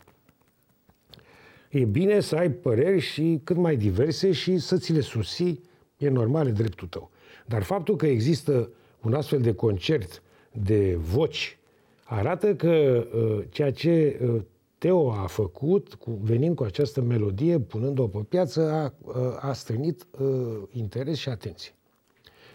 E 1.70 1.86
bine 1.86 2.20
să 2.20 2.36
ai 2.36 2.52
păreri 2.52 3.00
și 3.00 3.42
cât 3.44 3.56
mai 3.56 3.76
diverse 3.76 4.32
și 4.32 4.58
să 4.58 4.78
ți 4.78 4.94
le 4.94 5.00
susții, 5.00 5.62
e 5.98 6.10
normal, 6.10 6.48
e 6.48 6.52
dreptul 6.52 6.88
tău. 6.88 7.12
Dar 7.46 7.64
faptul 7.64 7.96
că 7.96 8.06
există 8.06 8.70
un 9.02 9.14
astfel 9.14 9.42
de 9.42 9.54
concert 9.54 10.22
de 10.52 10.96
voci 10.96 11.58
arată 12.04 12.56
că 12.56 13.06
uh, 13.14 13.46
ceea 13.50 13.72
ce 13.72 14.20
uh, 14.22 14.42
Teo 14.78 15.12
a 15.12 15.26
făcut, 15.26 15.94
cu, 15.94 16.20
venind 16.22 16.56
cu 16.56 16.64
această 16.64 17.02
melodie, 17.02 17.60
punând-o 17.60 18.08
pe 18.08 18.18
piață, 18.30 18.72
a, 18.72 18.94
uh, 19.06 19.16
a 19.40 19.54
strânit 19.54 20.08
uh, 20.20 20.28
interes 20.72 21.18
și 21.18 21.30
atenție. 21.30 21.77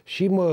Și 0.04 0.28
mă, 0.28 0.50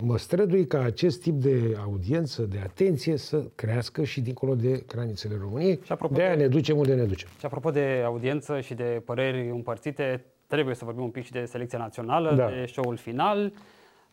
mă 0.00 0.18
strădui 0.18 0.66
ca 0.66 0.82
acest 0.82 1.22
tip 1.22 1.34
de 1.34 1.76
audiență, 1.84 2.42
de 2.42 2.58
atenție, 2.64 3.16
să 3.16 3.42
crească 3.54 4.04
și 4.04 4.20
dincolo 4.20 4.54
de 4.54 4.84
granițele 4.86 5.34
României. 5.40 5.80
Și 5.82 5.92
de 6.10 6.22
aia 6.22 6.36
de, 6.36 6.42
ne 6.42 6.48
ducem 6.48 6.76
unde 6.76 6.94
ne 6.94 7.04
ducem. 7.04 7.28
Și 7.38 7.46
apropo 7.46 7.70
de 7.70 8.02
audiență 8.04 8.60
și 8.60 8.74
de 8.74 9.02
păreri 9.04 9.48
împărțite, 9.48 10.24
trebuie 10.46 10.74
să 10.74 10.84
vorbim 10.84 11.02
un 11.02 11.10
pic 11.10 11.24
și 11.24 11.32
de 11.32 11.44
selecția 11.44 11.78
națională, 11.78 12.34
da. 12.34 12.46
de 12.46 12.64
show-ul 12.66 12.96
final. 12.96 13.52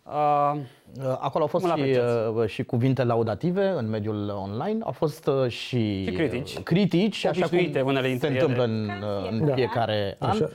Uh, 0.05 0.55
Acolo 1.19 1.43
au 1.43 1.47
fost 1.47 1.65
și, 1.65 1.97
uh, 2.37 2.47
și 2.47 2.63
cuvinte 2.63 3.03
laudative 3.03 3.67
în 3.67 3.89
mediul 3.89 4.29
online, 4.29 4.77
au 4.83 4.91
fost 4.91 5.27
uh, 5.27 5.49
și, 5.49 6.03
și 6.05 6.11
critici, 6.11 6.59
critici 6.59 7.25
așa 7.25 7.47
cum 7.47 7.85
unele 7.85 8.17
se 8.17 8.27
întâmplă 8.27 8.63
în, 8.63 8.91
în 9.31 9.45
da. 9.45 9.53
fiecare 9.53 10.15
an. 10.19 10.29
Așa. 10.29 10.49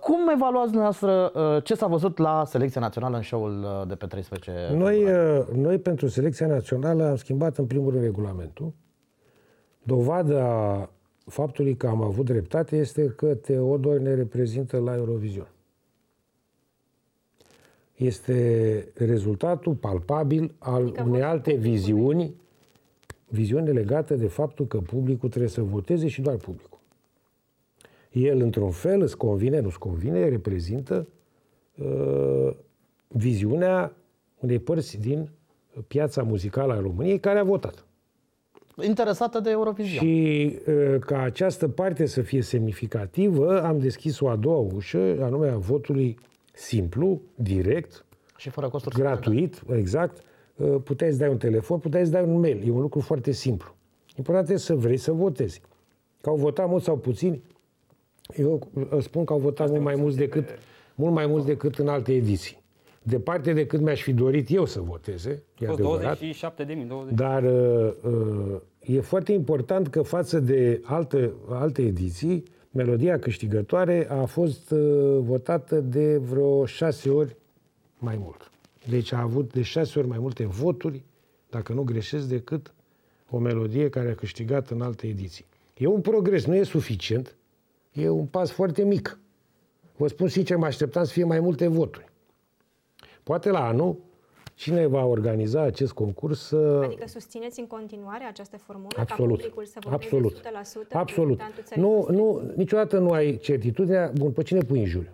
Cum 0.00 0.28
evaluați 0.32 0.72
dumneavoastră 0.72 1.32
ce 1.60 1.74
s-a 1.74 1.86
văzut 1.86 2.18
la 2.18 2.44
selecția 2.44 2.80
națională 2.80 3.16
în 3.16 3.22
show-ul 3.22 3.84
de 3.88 3.94
pe 3.94 4.06
13 4.06 4.70
Noi, 4.74 5.06
noi 5.54 5.78
pentru 5.78 6.06
selecția 6.06 6.46
națională 6.46 7.08
am 7.08 7.16
schimbat 7.16 7.56
în 7.58 7.66
primul 7.66 7.90
rând 7.90 8.02
regulamentul. 8.02 8.72
Dovada 9.82 10.88
faptului 11.26 11.76
că 11.76 11.86
am 11.86 12.02
avut 12.02 12.24
dreptate 12.24 12.76
este 12.76 13.06
că 13.06 13.34
Teodor 13.34 13.98
ne 13.98 14.14
reprezintă 14.14 14.78
la 14.78 14.94
Eurovision 14.94 15.46
este 17.94 18.88
rezultatul 18.94 19.74
palpabil 19.74 20.54
al 20.58 20.82
adică 20.82 21.02
unei 21.02 21.22
alte 21.22 21.54
viziuni, 21.54 22.34
viziune 23.28 23.70
legată 23.70 24.14
de 24.14 24.26
faptul 24.26 24.66
că 24.66 24.78
publicul 24.78 25.28
trebuie 25.28 25.50
să 25.50 25.62
voteze 25.62 26.08
și 26.08 26.20
doar 26.20 26.36
publicul. 26.36 26.73
El, 28.14 28.40
într-un 28.40 28.70
fel, 28.70 29.00
îți 29.00 29.16
convine, 29.16 29.60
nu-ți 29.60 29.78
convine, 29.78 30.28
reprezintă 30.28 31.08
uh, 31.74 32.54
viziunea 33.08 33.96
unei 34.38 34.58
părți 34.58 35.00
din 35.00 35.30
piața 35.86 36.22
muzicală 36.22 36.72
a 36.72 36.80
României 36.80 37.20
care 37.20 37.38
a 37.38 37.44
votat. 37.44 37.86
Interesată 38.82 39.40
de 39.40 39.50
Eurovision. 39.50 40.04
Și 40.04 40.56
uh, 40.66 40.98
ca 40.98 41.20
această 41.20 41.68
parte 41.68 42.06
să 42.06 42.22
fie 42.22 42.42
semnificativă, 42.42 43.62
am 43.62 43.78
deschis 43.78 44.20
o 44.20 44.28
a 44.28 44.36
doua 44.36 44.72
ușă, 44.74 45.16
anume 45.20 45.48
a 45.48 45.56
votului 45.56 46.18
simplu, 46.52 47.20
direct, 47.34 48.04
și 48.36 48.50
fără 48.50 48.68
costuri 48.68 48.94
gratuit, 48.94 49.54
suplimente. 49.54 49.82
exact. 49.82 50.22
Uh, 50.56 50.76
puteai 50.84 51.12
să 51.12 51.18
dai 51.18 51.28
un 51.28 51.38
telefon, 51.38 51.78
puteai 51.78 52.04
să 52.04 52.10
dai 52.10 52.24
un 52.24 52.40
mail. 52.40 52.62
E 52.66 52.70
un 52.70 52.80
lucru 52.80 53.00
foarte 53.00 53.30
simplu. 53.30 53.74
Important 54.16 54.48
este 54.48 54.64
să 54.64 54.74
vrei 54.74 54.96
să 54.96 55.12
votezi. 55.12 55.60
Că 56.20 56.28
au 56.28 56.36
votat 56.36 56.68
mulți 56.68 56.84
sau 56.84 56.96
puțini, 56.96 57.42
eu 58.36 58.68
spun 59.00 59.24
că 59.24 59.32
au 59.32 59.38
votat 59.38 59.68
mult 59.68 59.82
mai 59.82 59.94
mulți 59.94 60.16
decât, 60.16 60.58
mult 60.94 61.14
mai 61.14 61.26
mulți 61.26 61.46
decât 61.46 61.78
în 61.78 61.88
alte 61.88 62.14
ediții. 62.14 62.62
Departe 63.02 63.52
decât 63.52 63.80
mi-aș 63.80 64.02
fi 64.02 64.12
dorit 64.12 64.50
eu 64.50 64.64
să 64.64 64.80
voteze, 64.80 65.42
e 65.58 65.68
adevărat. 65.68 66.00
27 66.00 66.64
de 66.64 66.72
mii, 66.72 66.84
20. 66.84 67.14
Dar 67.14 67.42
uh, 67.42 67.92
uh, 68.02 68.60
e 68.80 69.00
foarte 69.00 69.32
important 69.32 69.88
că 69.88 70.02
față 70.02 70.40
de 70.40 70.80
alte, 70.84 71.32
alte 71.48 71.82
ediții, 71.82 72.42
melodia 72.70 73.18
câștigătoare 73.18 74.08
a 74.10 74.24
fost 74.24 74.70
uh, 74.70 75.18
votată 75.20 75.80
de 75.80 76.16
vreo 76.16 76.66
șase 76.66 77.10
ori 77.10 77.36
mai 77.98 78.16
mult. 78.18 78.50
Deci 78.88 79.12
a 79.12 79.20
avut 79.20 79.52
de 79.52 79.62
șase 79.62 79.98
ori 79.98 80.08
mai 80.08 80.18
multe 80.18 80.46
voturi, 80.46 81.02
dacă 81.50 81.72
nu 81.72 81.82
greșesc, 81.82 82.28
decât 82.28 82.74
o 83.30 83.38
melodie 83.38 83.88
care 83.88 84.10
a 84.10 84.14
câștigat 84.14 84.70
în 84.70 84.80
alte 84.80 85.06
ediții. 85.06 85.44
E 85.76 85.86
un 85.86 86.00
progres, 86.00 86.44
nu 86.44 86.54
e 86.54 86.62
suficient, 86.62 87.36
e 87.94 88.08
un 88.08 88.26
pas 88.26 88.50
foarte 88.50 88.84
mic. 88.84 89.18
Vă 89.96 90.06
spun 90.06 90.28
sincer, 90.28 90.56
mă 90.56 90.66
așteptam 90.66 91.04
să 91.04 91.12
fie 91.12 91.24
mai 91.24 91.40
multe 91.40 91.66
voturi. 91.66 92.12
Poate 93.22 93.50
la 93.50 93.66
anul 93.66 93.96
Cine 94.54 94.86
va 94.86 95.04
organiza 95.04 95.60
acest 95.60 95.92
concurs? 95.92 96.52
Adică 96.82 97.06
susțineți 97.06 97.60
în 97.60 97.66
continuare 97.66 98.24
această 98.24 98.56
formulă 98.56 98.96
absolut, 98.98 99.38
ca 99.38 99.42
publicul 99.42 99.64
să 99.64 99.78
voteze 99.82 100.04
absolut, 100.04 100.88
100%? 100.88 100.92
Absolut. 100.92 101.40
Nu, 101.74 102.06
nu, 102.10 102.52
niciodată 102.56 102.98
nu 102.98 103.10
ai 103.10 103.36
certitudinea, 103.36 104.12
bun, 104.14 104.32
pe 104.32 104.42
cine 104.42 104.60
pui 104.60 104.78
în 104.78 104.84
juriu? 104.84 105.12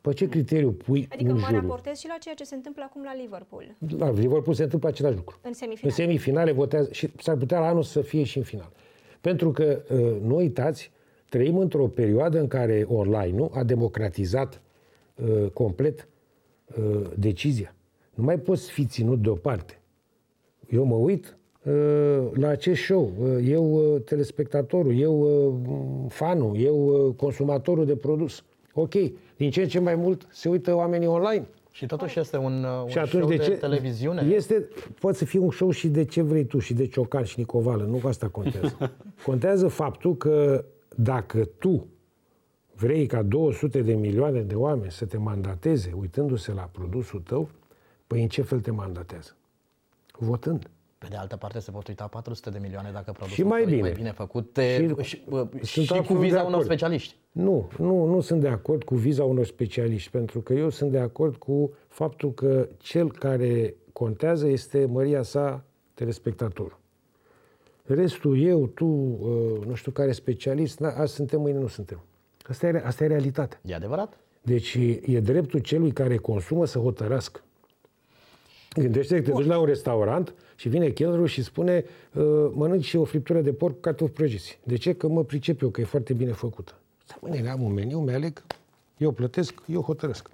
Pe 0.00 0.12
ce 0.12 0.28
criteriu 0.28 0.70
pui 0.70 1.08
adică 1.12 1.30
în 1.30 1.38
juriu? 1.38 1.44
Adică 1.44 1.60
mă 1.60 1.60
raportez 1.60 1.98
și 1.98 2.06
la 2.06 2.16
ceea 2.20 2.34
ce 2.34 2.44
se 2.44 2.54
întâmplă 2.54 2.82
acum 2.86 3.02
la 3.02 3.14
Liverpool. 3.14 3.76
La 3.98 4.10
Liverpool 4.10 4.54
se 4.54 4.62
întâmplă 4.62 4.88
același 4.88 5.16
lucru. 5.16 5.38
În 5.42 5.52
semifinale. 5.52 5.94
În 5.96 6.04
semifinale 6.04 6.52
votează 6.52 6.88
și 6.92 7.10
s-ar 7.18 7.36
putea 7.36 7.60
la 7.60 7.66
anul 7.66 7.82
să 7.82 8.00
fie 8.00 8.24
și 8.24 8.38
în 8.38 8.44
final. 8.44 8.72
Pentru 9.20 9.50
că, 9.50 9.82
uh, 9.90 10.16
nu 10.22 10.36
uitați, 10.36 10.90
trăim 11.30 11.56
într-o 11.56 11.86
perioadă 11.86 12.40
în 12.40 12.46
care 12.46 12.86
online 12.88 13.48
a 13.52 13.64
democratizat 13.64 14.62
uh, 15.14 15.50
complet 15.52 16.08
uh, 16.78 17.00
decizia. 17.18 17.74
Nu 18.14 18.24
mai 18.24 18.38
poți 18.38 18.70
fi 18.70 18.86
ținut 18.86 19.22
deoparte. 19.22 19.80
Eu 20.68 20.84
mă 20.84 20.94
uit 20.94 21.36
uh, 21.64 21.72
la 22.32 22.48
acest 22.48 22.82
show. 22.82 23.12
Uh, 23.18 23.48
eu, 23.48 23.94
uh, 23.94 24.02
telespectatorul, 24.02 24.98
eu, 24.98 25.20
uh, 25.20 25.54
fanul, 26.08 26.56
eu, 26.56 27.06
uh, 27.06 27.14
consumatorul 27.14 27.86
de 27.86 27.96
produs. 27.96 28.44
Ok, 28.74 28.94
din 29.36 29.50
ce 29.50 29.62
în 29.62 29.68
ce 29.68 29.78
mai 29.78 29.94
mult 29.94 30.26
se 30.30 30.48
uită 30.48 30.74
oamenii 30.74 31.06
online. 31.06 31.46
Și 31.72 31.86
totuși 31.86 32.18
este 32.18 32.36
un, 32.36 32.64
uh, 32.64 32.82
un 32.82 32.88
și 32.88 32.98
atunci 32.98 33.22
show 33.22 33.28
de, 33.28 33.36
ce, 33.36 33.48
de 33.48 33.54
televiziune. 33.54 34.22
Este, 34.34 34.68
poate 35.00 35.16
să 35.16 35.24
fie 35.24 35.38
un 35.38 35.50
show 35.50 35.70
și 35.70 35.88
de 35.88 36.04
ce 36.04 36.22
vrei 36.22 36.44
tu, 36.44 36.58
și 36.58 36.74
de 36.74 36.86
Ciocan 36.86 37.24
și 37.24 37.38
Nicovală. 37.38 37.84
Nu 37.84 38.00
asta 38.08 38.28
contează. 38.28 38.76
contează 39.26 39.68
faptul 39.68 40.16
că 40.16 40.64
dacă 41.02 41.44
tu 41.44 41.86
vrei 42.74 43.06
ca 43.06 43.22
200 43.22 43.82
de 43.82 43.94
milioane 43.94 44.42
de 44.42 44.54
oameni 44.54 44.90
să 44.90 45.04
te 45.04 45.16
mandateze 45.16 45.92
uitându-se 45.96 46.52
la 46.52 46.62
produsul 46.62 47.20
tău, 47.20 47.48
Păi 48.10 48.22
în 48.22 48.28
ce 48.28 48.42
fel 48.42 48.60
te 48.60 48.70
mandatează? 48.70 49.36
Votând. 50.18 50.70
Pe 50.98 51.06
de 51.10 51.16
altă 51.16 51.36
parte 51.36 51.58
se 51.58 51.70
pot 51.70 51.88
uita 51.88 52.06
400 52.06 52.50
de 52.50 52.58
milioane 52.58 52.90
dacă 52.90 53.12
produsul 53.12 53.34
și 53.34 53.42
mai 53.42 53.64
bine. 53.64 53.80
mai 53.80 53.92
bine 53.92 54.12
făcut 54.12 54.58
și, 54.76 54.94
și, 55.02 55.22
și, 55.62 55.84
și 55.84 56.02
cu 56.02 56.14
viza 56.14 56.42
unor 56.42 56.62
specialiști. 56.62 57.16
Nu, 57.32 57.68
nu, 57.78 58.04
nu 58.04 58.20
sunt 58.20 58.40
de 58.40 58.48
acord 58.48 58.82
cu 58.82 58.94
viza 58.94 59.24
unor 59.24 59.44
specialiști, 59.44 60.10
pentru 60.10 60.40
că 60.40 60.52
eu 60.52 60.68
sunt 60.68 60.90
de 60.90 60.98
acord 60.98 61.36
cu 61.36 61.72
faptul 61.88 62.32
că 62.32 62.68
cel 62.78 63.12
care 63.12 63.74
contează 63.92 64.46
este 64.46 64.86
măria 64.86 65.22
sa 65.22 65.64
telespectator. 65.94 66.78
Restul, 67.94 68.40
eu, 68.40 68.66
tu, 68.66 68.84
uh, 68.84 69.66
nu 69.66 69.74
știu 69.74 69.92
care 69.92 70.12
specialist, 70.12 70.80
azi 70.80 71.14
suntem, 71.14 71.40
mâine 71.40 71.58
nu 71.58 71.66
suntem. 71.66 72.00
Asta 72.48 72.66
e, 72.66 72.82
asta 72.84 73.04
e 73.04 73.06
realitatea. 73.06 73.60
E 73.64 73.74
adevărat? 73.74 74.18
Deci 74.42 74.78
e 75.04 75.20
dreptul 75.20 75.60
celui 75.60 75.92
care 75.92 76.16
consumă 76.16 76.64
să 76.64 76.78
hotărască. 76.78 77.40
Gândește 78.74 79.16
că 79.16 79.22
te 79.22 79.30
duci 79.30 79.46
la 79.46 79.58
un 79.58 79.64
restaurant 79.64 80.34
și 80.56 80.68
vine 80.68 80.88
chelnerul 80.88 81.26
și 81.26 81.42
spune 81.42 81.84
uh, 82.14 82.50
mănânci 82.52 82.84
și 82.84 82.96
o 82.96 83.04
friptură 83.04 83.40
de 83.40 83.52
porc 83.52 83.74
cu 83.74 83.80
cartofi 83.80 84.12
prăjiți. 84.12 84.58
De 84.64 84.76
ce? 84.76 84.94
Că 84.94 85.08
mă 85.08 85.24
pricep 85.24 85.62
eu, 85.62 85.68
că 85.68 85.80
e 85.80 85.84
foarte 85.84 86.12
bine 86.12 86.32
făcută. 86.32 86.74
Mâine 87.20 87.50
am 87.50 87.62
un 87.62 87.72
meniu, 87.72 87.98
mi-aleg, 87.98 88.42
eu 88.96 89.10
plătesc, 89.10 89.62
eu 89.66 89.80
hotărăsc. 89.80 90.30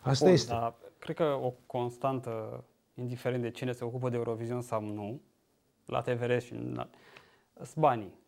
Asta 0.00 0.24
Bun, 0.24 0.34
este. 0.34 0.52
Dar 0.52 0.74
cred 0.98 1.16
că 1.16 1.38
o 1.42 1.54
constantă, 1.66 2.64
indiferent 2.94 3.42
de 3.42 3.50
cine 3.50 3.72
se 3.72 3.84
ocupă 3.84 4.08
de 4.08 4.16
Eurovision 4.16 4.60
sau 4.60 4.84
nu, 4.84 5.20
la 5.86 6.00
TVR 6.00 6.38
și 6.38 6.52
în 6.52 6.86
banii. 7.76 8.18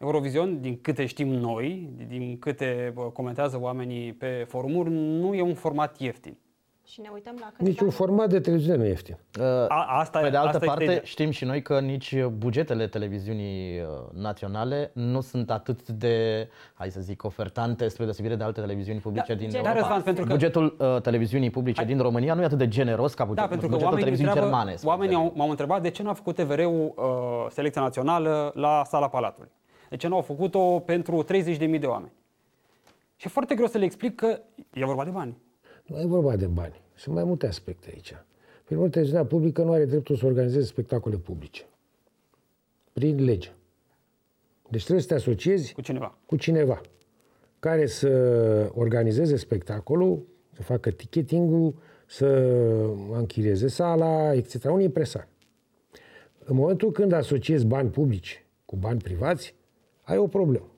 Eurovision, 0.00 0.60
din 0.60 0.80
câte 0.80 1.06
știm 1.06 1.28
noi, 1.28 1.90
din 2.06 2.38
câte 2.38 2.94
comentează 3.12 3.60
oamenii 3.60 4.12
pe 4.12 4.44
forumuri, 4.48 4.90
nu 4.90 5.34
e 5.34 5.42
un 5.42 5.54
format 5.54 6.00
ieftin. 6.00 6.36
Și 6.88 7.00
ne 7.00 7.08
uităm 7.12 7.36
la 7.40 7.52
Niciun 7.58 7.90
format 7.90 8.28
de 8.28 8.40
televiziune 8.40 8.76
nu 8.78 8.84
e 8.84 8.88
ieftin. 8.88 9.16
Uh, 9.38 9.44
A, 9.68 9.98
asta, 9.98 10.18
pe 10.18 10.30
de 10.30 10.36
altă 10.36 10.56
asta 10.56 10.66
parte, 10.66 11.00
știm 11.04 11.30
și 11.30 11.44
noi 11.44 11.62
că 11.62 11.80
nici 11.80 12.24
bugetele 12.24 12.86
televiziunii 12.86 13.80
uh, 13.80 13.86
naționale 14.12 14.90
nu 14.94 15.20
sunt 15.20 15.50
atât 15.50 15.88
de, 15.88 16.48
hai 16.74 16.90
să 16.90 17.00
zic, 17.00 17.24
ofertante 17.24 17.88
spre 17.88 18.04
deosebire 18.04 18.34
de 18.34 18.44
alte 18.44 18.60
televiziuni 18.60 19.00
publice 19.00 19.32
da, 19.32 19.38
din 19.38 19.48
generos, 19.50 19.76
Europa. 19.76 20.00
Pentru 20.00 20.24
că... 20.24 20.32
Bugetul 20.32 20.76
uh, 20.78 21.00
televiziunii 21.00 21.50
publice 21.50 21.80
hai. 21.80 21.92
din 21.92 22.02
România 22.02 22.34
nu 22.34 22.42
e 22.42 22.44
atât 22.44 22.58
de 22.58 22.68
generos 22.68 23.14
ca 23.14 23.24
buget, 23.24 23.42
da, 23.42 23.48
pentru 23.48 23.68
bugetul 23.68 23.90
că 23.90 23.98
televiziunii 23.98 24.32
întreabă, 24.32 24.56
germane. 24.56 24.78
Oamenii 24.84 25.32
m-au 25.34 25.50
întrebat 25.50 25.82
de 25.82 25.90
ce 25.90 26.02
nu 26.02 26.08
a 26.08 26.12
făcut 26.12 26.34
TVR-ul 26.34 26.94
uh, 26.96 27.04
selecția 27.50 27.82
națională 27.82 28.52
la 28.54 28.82
sala 28.84 29.08
Palatului. 29.08 29.50
De 29.88 29.96
ce 29.96 30.08
nu 30.08 30.14
au 30.14 30.22
făcut-o 30.22 30.78
pentru 30.78 31.24
30.000 31.24 31.80
de 31.80 31.86
oameni? 31.86 32.12
Și 33.16 33.26
e 33.26 33.30
foarte 33.30 33.54
greu 33.54 33.66
să 33.66 33.78
le 33.78 33.84
explic 33.84 34.14
că 34.14 34.40
e 34.72 34.84
vorba 34.84 35.04
de 35.04 35.10
bani. 35.10 35.36
Nu 35.86 36.00
e 36.00 36.06
vorba 36.06 36.36
de 36.36 36.46
bani. 36.46 36.80
Sunt 36.94 37.14
mai 37.14 37.24
multe 37.24 37.46
aspecte 37.46 37.90
aici. 37.92 38.14
Prin 38.64 38.76
urmă, 38.76 38.88
televiziunea 38.88 39.26
publică 39.26 39.62
nu 39.62 39.72
are 39.72 39.84
dreptul 39.84 40.16
să 40.16 40.26
organizeze 40.26 40.66
spectacole 40.66 41.16
publice. 41.16 41.68
Prin 42.92 43.24
lege. 43.24 43.52
Deci 44.70 44.82
trebuie 44.82 45.02
să 45.02 45.08
te 45.08 45.14
asociezi 45.14 45.72
cu 45.72 45.80
cineva. 45.80 46.18
Cu 46.26 46.36
cineva 46.36 46.80
care 47.58 47.86
să 47.86 48.08
organizeze 48.74 49.36
spectacolul, 49.36 50.26
să 50.52 50.62
facă 50.62 50.90
ticketing-ul, 50.90 51.74
să 52.06 52.26
închirieze 53.12 53.68
sala, 53.68 54.34
etc. 54.34 54.64
Un 54.64 54.80
impresar. 54.80 55.28
În 56.44 56.56
momentul 56.56 56.92
când 56.92 57.12
asociezi 57.12 57.66
bani 57.66 57.90
publici 57.90 58.44
cu 58.64 58.76
bani 58.76 59.00
privați, 59.00 59.54
ai 60.02 60.18
o 60.18 60.26
problemă 60.26 60.70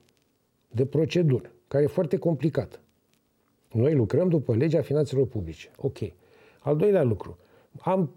de 0.68 0.86
procedură, 0.86 1.52
care 1.68 1.84
e 1.84 1.86
foarte 1.86 2.16
complicată. 2.16 2.80
Noi 3.72 3.94
lucrăm 3.94 4.28
după 4.28 4.54
legea 4.54 4.80
finanțelor 4.80 5.26
publice. 5.26 5.70
Ok. 5.76 5.98
Al 6.58 6.76
doilea 6.76 7.02
lucru. 7.02 7.38
Am 7.80 8.10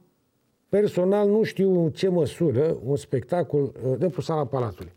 personal 0.70 1.30
nu 1.30 1.44
știu 1.44 1.84
în 1.84 1.92
ce 1.92 2.08
măsură 2.08 2.78
un 2.84 2.96
spectacol 2.96 3.62
uh, 3.62 3.98
de 3.98 4.08
pe 4.08 4.22
sala 4.22 4.46
Palatului. 4.46 4.92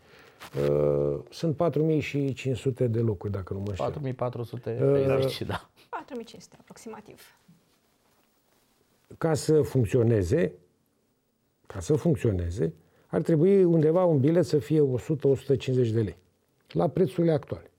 Uh, 0.71 1.19
sunt 1.31 1.57
4500 1.57 2.87
de 2.87 3.01
locuri, 3.01 3.33
dacă 3.33 3.53
nu 3.53 3.59
mă 3.59 3.73
știu. 3.73 3.85
4430, 4.17 5.41
uh, 5.41 5.47
da. 5.47 5.71
4500 5.91 6.57
aproximativ. 6.61 7.39
Ca 9.19 9.35
să 9.35 9.63
funcționeze, 9.63 10.53
ca 11.67 11.81
să 11.81 11.95
funcționeze, 11.95 12.73
ar 13.07 13.23
trebui 13.23 13.65
undeva 13.65 14.05
un 14.05 14.21
bilet 14.21 14.45
să 14.45 14.59
fie 14.59 14.81
100-150 14.81 15.91
de 15.93 16.01
lei. 16.01 16.17
La 16.69 16.89
prețurile 16.89 17.33
actuale. 17.33 17.71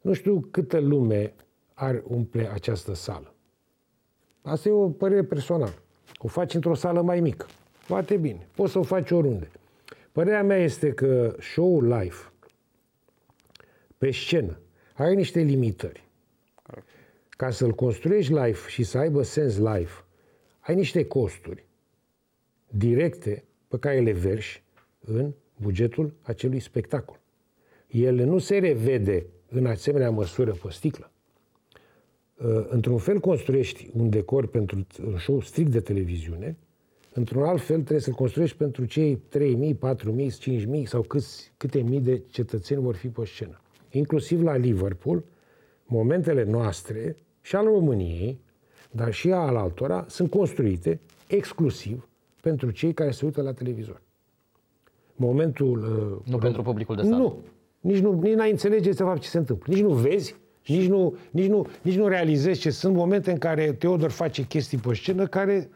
Nu 0.00 0.12
știu 0.12 0.48
câtă 0.50 0.80
lume 0.80 1.34
ar 1.78 2.02
umple 2.04 2.50
această 2.52 2.94
sală. 2.94 3.34
Asta 4.42 4.68
e 4.68 4.72
o 4.72 4.88
părere 4.88 5.22
personală. 5.24 5.74
O 6.18 6.28
faci 6.28 6.54
într-o 6.54 6.74
sală 6.74 7.02
mai 7.02 7.20
mică. 7.20 7.46
Foarte 7.72 8.16
bine. 8.16 8.48
Poți 8.54 8.72
să 8.72 8.78
o 8.78 8.82
faci 8.82 9.10
oriunde. 9.10 9.50
Părerea 10.12 10.42
mea 10.42 10.56
este 10.56 10.92
că 10.92 11.36
show-ul 11.40 11.88
live 11.88 12.32
pe 13.98 14.10
scenă 14.10 14.58
are 14.94 15.14
niște 15.14 15.40
limitări. 15.40 16.04
Ca 17.28 17.50
să-l 17.50 17.72
construiești 17.72 18.32
live 18.32 18.58
și 18.68 18.82
să 18.82 18.98
aibă 18.98 19.22
sens 19.22 19.56
live, 19.56 19.90
ai 20.60 20.74
niște 20.74 21.06
costuri 21.06 21.66
directe 22.68 23.44
pe 23.68 23.78
care 23.78 24.00
le 24.00 24.12
verși 24.12 24.64
în 25.00 25.32
bugetul 25.56 26.14
acelui 26.22 26.60
spectacol. 26.60 27.20
El 27.88 28.14
nu 28.14 28.38
se 28.38 28.58
revede 28.58 29.26
în 29.48 29.66
asemenea 29.66 30.10
măsură 30.10 30.52
pe 30.52 30.70
sticlă. 30.70 31.10
Uh, 32.44 32.66
într-un 32.68 32.98
fel 32.98 33.20
construiești 33.20 33.90
un 33.92 34.10
decor 34.10 34.46
pentru 34.46 34.86
un 35.06 35.18
show 35.18 35.40
strict 35.40 35.70
de 35.70 35.80
televiziune, 35.80 36.56
într-un 37.12 37.42
alt 37.42 37.60
fel 37.60 37.76
trebuie 37.76 38.00
să-l 38.00 38.12
construiești 38.12 38.56
pentru 38.56 38.84
cei 38.84 39.22
3.000, 39.38 39.74
4.000, 39.94 40.80
5.000 40.80 40.82
sau 40.84 41.02
câți, 41.02 41.52
câte 41.56 41.80
mii 41.80 42.00
de 42.00 42.22
cetățeni 42.30 42.82
vor 42.82 42.94
fi 42.94 43.08
pe 43.08 43.24
scenă. 43.24 43.60
Inclusiv 43.90 44.42
la 44.42 44.56
Liverpool, 44.56 45.24
momentele 45.84 46.44
noastre 46.44 47.16
și 47.40 47.56
al 47.56 47.64
României, 47.64 48.40
dar 48.90 49.12
și 49.12 49.32
al 49.32 49.56
altora, 49.56 50.04
sunt 50.08 50.30
construite 50.30 51.00
exclusiv 51.26 52.08
pentru 52.40 52.70
cei 52.70 52.92
care 52.92 53.10
se 53.10 53.24
uită 53.24 53.42
la 53.42 53.52
televizor. 53.52 54.02
Momentul... 55.14 55.78
Uh, 55.78 56.32
nu 56.32 56.38
pentru 56.38 56.62
publicul 56.62 56.96
de 56.96 57.02
stat. 57.02 57.18
Nu. 57.18 57.38
Nici 57.80 57.98
nu 57.98 58.20
nici 58.20 58.34
n-ai 58.34 58.50
înțelege 58.50 58.90
de 58.90 59.02
fapt 59.02 59.20
ce 59.20 59.28
se 59.28 59.38
întâmplă. 59.38 59.72
Nici 59.74 59.82
nu 59.82 59.92
vezi, 59.92 60.36
nici 60.66 60.88
nu, 60.88 61.16
nici, 61.30 61.48
nu, 61.48 61.66
nici 61.82 61.96
nu 61.96 62.08
realizezi 62.08 62.60
ce 62.60 62.70
sunt 62.70 62.94
momente 62.94 63.30
în 63.30 63.38
care 63.38 63.72
Teodor 63.72 64.10
face 64.10 64.42
chestii 64.42 64.78
pe 64.78 64.94
scenă 64.94 65.26
care, 65.26 65.68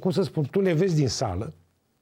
cum 0.00 0.10
să 0.10 0.22
spun, 0.22 0.44
tu 0.50 0.60
le 0.60 0.72
vezi 0.72 0.94
din 0.94 1.08
sală, 1.08 1.54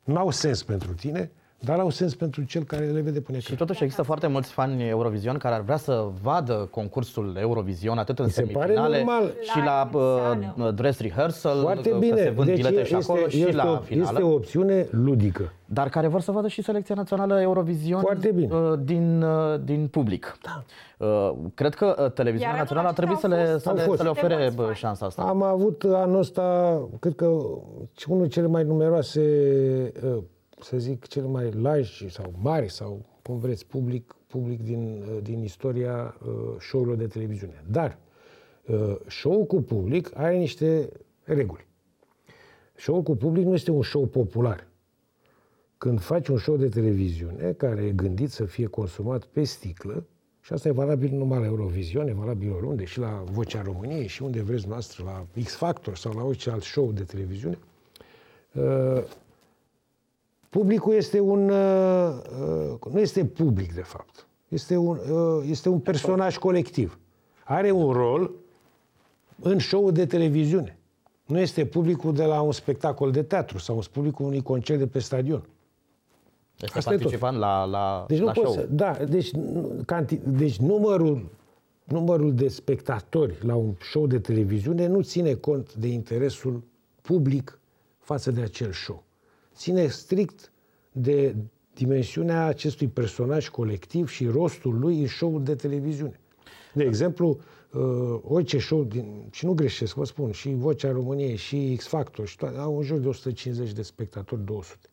n-au 0.05 0.31
sens 0.31 0.62
pentru 0.62 0.93
tine, 0.93 1.31
dar 1.61 1.79
au 1.79 1.90
sens 1.90 2.14
pentru 2.14 2.42
cel 2.42 2.62
care 2.62 2.85
le 2.85 3.01
vede 3.01 3.21
până 3.21 3.38
Și 3.38 3.55
totuși 3.55 3.83
există 3.83 4.03
foarte 4.03 4.27
mulți 4.27 4.53
fani 4.53 4.88
Eurovision 4.88 5.37
care 5.37 5.55
ar 5.55 5.61
vrea 5.61 5.77
să 5.77 6.09
vadă 6.23 6.68
concursul 6.71 7.37
Eurovision 7.40 7.99
atât 7.99 8.18
în 8.18 8.29
semifinale 8.29 9.07
și 9.40 9.59
la 9.64 9.90
uh, 9.92 10.75
dress 10.75 11.01
rehearsal, 11.01 11.61
foarte 11.61 11.97
bine. 11.99 12.16
se 12.16 12.31
vând 12.31 12.47
deci 12.49 12.57
bilete 12.57 12.81
este, 12.81 12.88
și 12.88 12.94
acolo 12.94 13.21
este, 13.27 13.51
și 13.51 13.55
la 13.55 13.71
o, 13.71 13.77
finală. 13.77 14.11
Este 14.11 14.23
o 14.23 14.33
opțiune 14.35 14.87
ludică. 14.90 15.53
Dar 15.64 15.88
care 15.88 16.07
vor 16.07 16.21
să 16.21 16.33
vadă 16.33 16.49
și 16.49 16.62
selecția 16.62 16.94
națională 16.94 17.40
Eurovision 17.40 18.01
foarte 18.01 18.31
bine. 18.31 18.55
Uh, 18.55 18.79
din, 18.83 19.23
uh, 19.23 19.61
din 19.64 19.87
public. 19.87 20.38
Da. 20.42 20.64
Uh, 21.07 21.33
cred 21.55 21.75
că 21.75 21.94
uh, 21.99 22.12
televiziunea 22.12 22.55
Iar 22.55 22.62
națională 22.62 22.88
ar 22.88 22.94
trebui 22.94 23.16
să 23.16 23.27
le, 23.27 23.59
să, 23.59 23.73
le, 23.73 23.97
să 23.97 24.03
le 24.03 24.09
ofere 24.09 24.51
bă, 24.55 24.71
șansa 24.75 25.07
asta. 25.07 25.23
Am 25.23 25.42
avut 25.42 25.85
anul 25.92 26.18
ăsta, 26.18 26.79
cred 27.01 27.14
că 27.14 27.27
unul 28.07 28.27
cele 28.27 28.47
mai 28.47 28.64
numeroase 28.64 29.21
uh, 30.05 30.18
să 30.61 30.79
zic, 30.79 31.07
cel 31.07 31.25
mai 31.25 31.51
largi 31.51 32.09
sau 32.09 32.33
mari 32.42 32.71
sau, 32.71 33.05
cum 33.23 33.38
vreți, 33.38 33.66
public, 33.66 34.16
public 34.27 34.62
din, 34.62 35.05
uh, 35.09 35.23
din 35.23 35.42
istoria 35.42 36.16
uh, 36.23 36.57
show-urilor 36.59 36.97
de 36.99 37.07
televiziune. 37.07 37.64
Dar 37.71 37.99
uh, 38.66 38.97
show 39.07 39.44
cu 39.44 39.62
public 39.62 40.11
are 40.14 40.37
niște 40.37 40.88
reguli. 41.23 41.66
Show 42.77 43.03
cu 43.03 43.16
public 43.16 43.44
nu 43.44 43.55
este 43.55 43.71
un 43.71 43.83
show 43.83 44.07
popular. 44.07 44.66
Când 45.79 46.01
faci 46.01 46.29
un 46.29 46.38
show 46.38 46.57
de 46.57 46.68
televiziune 46.68 47.53
care 47.53 47.83
e 47.83 47.90
gândit 47.90 48.31
să 48.31 48.44
fie 48.44 48.66
consumat 48.66 49.25
pe 49.25 49.44
sticlă, 49.44 50.07
și 50.40 50.53
asta 50.53 50.68
e 50.68 50.73
valabil 50.73 51.16
numai 51.16 51.38
la 51.38 51.47
Eurovision, 51.47 52.09
e 52.09 52.12
valabil 52.12 52.53
oriunde, 52.53 52.85
și 52.85 52.99
la 52.99 53.25
Vocea 53.31 53.62
României, 53.62 54.07
și 54.07 54.23
unde 54.23 54.42
vreți 54.42 54.68
noastră, 54.68 55.05
la 55.05 55.27
X 55.42 55.55
Factor 55.55 55.97
sau 55.97 56.12
la 56.12 56.23
orice 56.23 56.51
alt 56.51 56.62
show 56.62 56.92
de 56.92 57.03
televiziune, 57.03 57.59
uh, 58.53 59.03
Publicul 60.49 60.95
este 60.95 61.21
un... 61.21 61.49
Uh, 61.49 62.15
uh, 62.73 62.93
nu 62.93 63.01
este 63.01 63.25
public, 63.25 63.75
de 63.75 63.81
fapt. 63.81 64.27
Este 64.49 64.77
un, 64.77 64.99
uh, 65.11 65.45
este 65.49 65.69
un 65.69 65.81
personaj 65.81 66.37
colectiv. 66.37 66.99
Are 67.45 67.71
un 67.71 67.93
rol 67.93 68.31
în 69.41 69.59
show 69.59 69.91
de 69.91 70.07
televiziune. 70.07 70.79
Nu 71.27 71.39
este 71.39 71.67
publicul 71.67 72.15
de 72.15 72.25
la 72.25 72.41
un 72.41 72.53
spectacol 72.53 73.11
de 73.11 73.23
teatru 73.23 73.59
sau 73.59 73.77
un 73.77 73.83
publicul 73.93 74.27
unui 74.27 74.43
concert 74.43 74.79
de 74.79 74.87
pe 74.87 74.99
stadion. 74.99 75.43
Este 76.61 76.79
Asta 76.79 76.91
participant 76.91 77.39
la, 77.39 77.65
la, 77.65 78.05
deci 78.09 78.19
nu 78.19 78.25
la 78.25 78.33
show. 78.33 78.53
Să, 78.53 78.67
da, 78.71 78.91
deci, 79.09 79.31
canti, 79.87 80.21
deci 80.25 80.57
numărul, 80.57 81.31
numărul 81.85 82.35
de 82.35 82.49
spectatori 82.49 83.39
la 83.41 83.55
un 83.55 83.75
show 83.81 84.07
de 84.07 84.19
televiziune 84.19 84.87
nu 84.87 85.01
ține 85.01 85.35
cont 85.35 85.75
de 85.75 85.89
interesul 85.89 86.63
public 87.03 87.59
față 87.99 88.31
de 88.31 88.41
acel 88.41 88.73
show 88.73 89.03
ține 89.59 89.87
strict 89.87 90.53
de 90.92 91.37
dimensiunea 91.75 92.47
acestui 92.47 92.88
personaj 92.88 93.49
colectiv 93.49 94.09
și 94.09 94.27
rostul 94.27 94.79
lui 94.79 95.01
în 95.01 95.07
show 95.07 95.38
de 95.38 95.55
televiziune. 95.55 96.21
De 96.75 96.85
exemplu, 96.85 97.38
uh, 97.73 98.18
orice 98.23 98.59
show, 98.59 98.85
din, 98.85 99.29
și 99.31 99.44
nu 99.44 99.53
greșesc, 99.53 99.94
vă 99.94 100.05
spun, 100.05 100.31
și 100.31 100.55
Vocea 100.55 100.90
României, 100.90 101.37
și 101.37 101.75
X 101.77 101.87
Factor, 101.87 102.27
și 102.27 102.37
toate, 102.37 102.59
au 102.59 102.77
în 102.77 102.83
jur 102.83 102.99
de 102.99 103.09
150 103.09 103.73
de 103.73 103.83
spectatori, 103.83 104.44
200. 104.44 104.88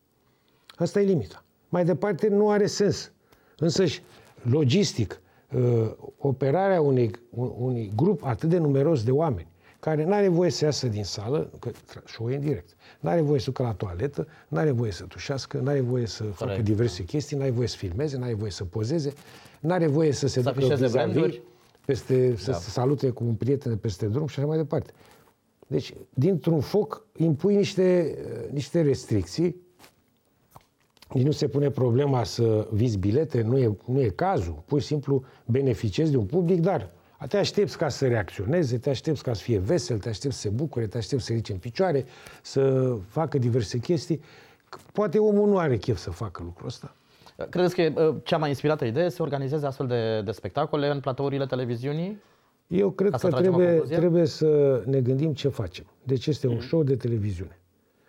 Asta 0.76 1.02
e 1.02 1.04
limita. 1.04 1.44
Mai 1.70 1.86
departe, 1.86 2.28
nu 2.28 2.50
are 2.50 2.66
sens. 2.66 3.12
Însăși, 3.58 4.02
logistic, 4.42 5.22
uh, 5.54 5.92
operarea 6.18 6.82
unei, 6.82 7.12
unui 7.58 7.92
grup 7.96 8.24
atât 8.24 8.50
de 8.50 8.58
numeros 8.58 9.04
de 9.04 9.12
oameni, 9.12 9.48
care 9.86 10.04
nu 10.04 10.14
are 10.14 10.28
voie 10.28 10.50
să 10.50 10.66
iasă 10.66 10.88
din 10.88 11.04
sală, 11.04 11.50
că 11.60 11.70
show 12.06 12.32
e 12.32 12.36
în 12.36 12.42
direct, 12.42 12.76
nu 13.00 13.10
are 13.10 13.22
voie 13.22 13.40
să 13.40 13.46
ducă 13.46 13.64
la 13.64 13.74
toaletă, 13.74 14.28
nu 14.48 14.58
are 14.58 14.72
voie 14.72 14.92
să 14.92 15.04
tușească, 15.04 15.58
nu 15.58 15.70
are 15.70 15.82
voie 15.82 16.06
să 16.06 16.24
Corect. 16.24 16.38
facă 16.38 16.62
diverse 16.62 17.04
chestii, 17.04 17.38
nu 17.38 17.42
are 17.42 17.52
voie 17.52 17.68
să 17.68 17.78
filmeze, 17.78 18.18
nu 18.18 18.24
are 18.24 18.34
voie 18.34 18.52
să 18.52 18.64
pozeze, 18.64 19.14
nu 19.60 19.74
are 19.74 19.88
voie 19.88 20.12
să 20.12 20.28
se 20.28 20.42
să 20.42 20.52
ducă 20.52 20.60
vis 20.60 20.92
peste, 21.86 22.36
să 22.38 22.52
se 22.52 22.70
salute 22.70 23.10
cu 23.10 23.24
un 23.24 23.34
prieten 23.34 23.78
peste 23.78 24.06
drum 24.06 24.28
și 24.28 24.40
așa 24.40 24.48
mai 24.48 24.58
departe. 24.58 24.92
Deci, 25.68 25.94
dintr-un 26.14 26.60
foc 26.60 27.06
impui 27.18 27.56
niște, 27.56 28.18
uh, 28.26 28.52
niște 28.52 28.82
restricții. 28.82 29.56
Nici 31.14 31.26
nu 31.26 31.32
se 31.32 31.48
pune 31.48 31.70
problema 31.70 32.24
să 32.24 32.68
vizi 32.72 32.98
bilete, 32.98 33.42
nu 33.42 33.58
e, 33.58 33.78
nu 33.86 34.02
e 34.02 34.10
cazul. 34.10 34.64
Pur 34.66 34.80
și 34.80 34.86
simplu 34.86 35.24
beneficiezi 35.46 36.12
de 36.12 36.18
un 36.18 36.26
public, 36.26 36.62
dar 36.62 36.95
te 37.28 37.38
aștepți 37.38 37.78
ca 37.78 37.90
să 37.90 38.08
reacționeze, 38.08 38.78
te 38.78 38.90
aștepți 38.90 39.24
ca 39.24 39.34
să 39.34 39.42
fie 39.42 39.58
vesel, 39.60 39.98
te 40.00 40.10
aștepți 40.10 40.36
să 40.38 40.42
se 40.42 40.50
bucure, 40.50 40.88
te 40.88 40.98
aștepți 40.98 41.26
să 41.26 41.32
ridice 41.32 41.52
în 41.52 41.58
picioare, 41.58 42.06
să 42.42 42.96
facă 43.08 43.38
diverse 43.38 43.78
chestii. 43.80 44.22
Poate 44.94 45.20
omul 45.20 45.48
nu 45.50 45.58
are 45.58 45.78
chef 45.78 45.98
să 45.98 46.10
facă 46.10 46.42
lucrul 46.44 46.68
ăsta. 46.68 46.96
Credeți 47.50 47.76
că 47.76 47.82
e 47.82 47.94
uh, 47.96 48.16
cea 48.24 48.38
mai 48.38 48.50
inspirată 48.50 48.86
idee 48.86 49.10
să 49.10 49.22
organizeze 49.22 49.66
astfel 49.66 49.88
de, 49.88 50.22
de 50.22 50.32
spectacole 50.32 50.88
în 50.90 51.00
platourile 51.00 51.46
televiziunii? 51.46 52.22
Eu 52.68 52.90
cred 52.92 53.12
Ca 53.12 53.18
să 53.18 53.28
că 53.28 53.32
tragem 53.34 53.54
o 53.54 53.56
trebuie, 53.56 53.76
concluzie? 53.76 53.98
trebuie 53.98 54.26
să 54.26 54.82
ne 54.86 55.02
gândim 55.02 55.34
ce 55.34 55.48
facem. 55.48 55.86
Deci 56.04 56.28
este 56.28 56.48
un 56.48 56.60
show 56.60 56.84
de 56.84 56.96
televiziune. 56.96 57.60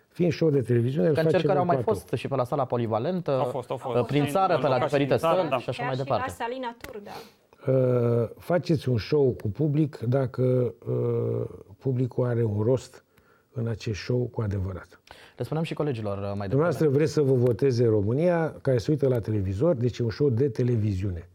Fiind 0.09 0.31
show 0.33 0.49
de 0.49 0.61
televiziune, 0.61 1.07
îl 1.07 1.13
Că 1.13 1.19
facem 1.21 1.31
încercări 1.33 1.57
au 1.57 1.61
în 1.63 1.67
mai 1.67 1.75
platou. 1.77 1.93
fost 2.01 2.13
și 2.19 2.27
pe 2.27 2.35
la 2.35 2.43
sala 2.43 2.65
polivalentă, 2.65 3.31
Au 3.31 3.43
fost, 3.45 3.69
au 3.69 3.77
fost. 3.77 3.97
uh, 3.97 4.05
prin 4.05 4.23
Și 4.25 4.31
țară, 4.31 4.53
în 4.53 4.59
pe 4.61 4.67
la 4.67 4.73
locații 4.73 4.97
diferite 4.97 5.09
din 5.09 5.17
țară, 5.27 5.35
stări 5.37 5.49
da. 5.49 5.57
și 5.59 5.69
așa 5.69 5.77
Chiar 5.77 5.87
mai 5.87 5.97
și 5.97 6.03
departe. 6.03 6.33
la 6.37 6.45
Salina 6.45 6.75
Tur, 6.81 6.97
da. 7.03 7.11
Uh, 7.67 8.29
faceți 8.37 8.89
un 8.89 8.97
show 8.97 9.31
cu 9.41 9.49
public 9.49 9.97
dacă 9.97 10.73
uh, 10.87 11.47
publicul 11.77 12.25
are 12.25 12.43
un 12.43 12.61
rost 12.61 13.05
în 13.51 13.67
acest 13.67 13.99
show 13.99 14.29
cu 14.31 14.41
adevărat. 14.41 15.01
Le 15.37 15.43
spuneam 15.43 15.65
și 15.65 15.73
colegilor 15.73 16.17
uh, 16.17 16.23
mai 16.23 16.31
devreme. 16.31 16.47
Dumneavoastră 16.47 16.89
vreți 16.89 17.11
să 17.11 17.21
vă 17.21 17.33
voteze 17.33 17.85
România, 17.85 18.55
care 18.61 18.77
se 18.77 18.91
uită 18.91 19.07
la 19.07 19.19
televizor, 19.19 19.75
deci 19.75 19.97
e 19.97 20.03
un 20.03 20.09
show 20.09 20.29
de 20.29 20.49
televiziune. 20.49 21.29